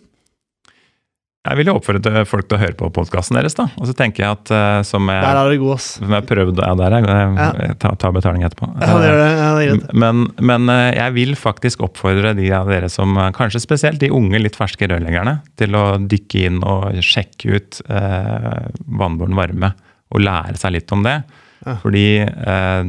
[1.41, 3.65] Jeg vil jo oppfordre folk til å høre på podkasten deres, da.
[3.81, 5.87] Og så tenker jeg at uh, som jeg, Der er det god, ass.
[5.97, 7.31] som jeg prøvde Ja, der er jeg.
[7.57, 8.69] Jeg tar, tar betaling etterpå.
[8.77, 9.31] Ja, det gjør det.
[9.39, 9.97] Ja, det gjør det.
[10.05, 10.21] Men,
[10.51, 14.37] men uh, jeg vil faktisk oppfordre de av dere som eh, kanskje spesielt de unge,
[14.45, 18.69] litt ferske rørleggerne, til å dykke inn og sjekke ut uh,
[19.01, 19.73] vannbåren varme
[20.13, 21.23] og lære seg litt om det.
[21.65, 21.79] Ja.
[21.81, 22.05] Fordi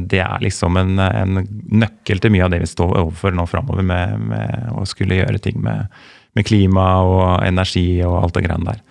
[0.08, 3.84] det er liksom en, en nøkkel til mye av det vi står overfor nå framover
[3.84, 5.92] med, med å skulle gjøre ting med,
[6.36, 8.82] med klima og energi og alt det greiene der.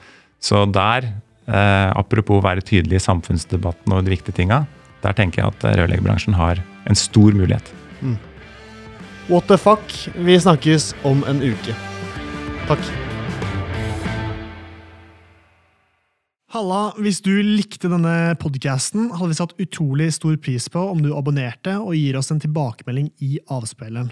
[0.41, 1.11] Så der,
[1.47, 4.65] eh, apropos å være tydelig i samfunnsdebatten og de viktige tinga,
[5.01, 7.73] Der tenker jeg at eh, rørleggerbransjen har en stor mulighet.
[9.31, 9.81] What the fuck?
[10.13, 11.73] Vi snakkes om en uke.
[12.67, 12.83] Takk.
[16.51, 21.13] Halla, hvis du likte denne podcasten, hadde vi satt utrolig stor pris på om du
[21.15, 24.11] abonnerte og gir oss en tilbakemelding i avspilleren.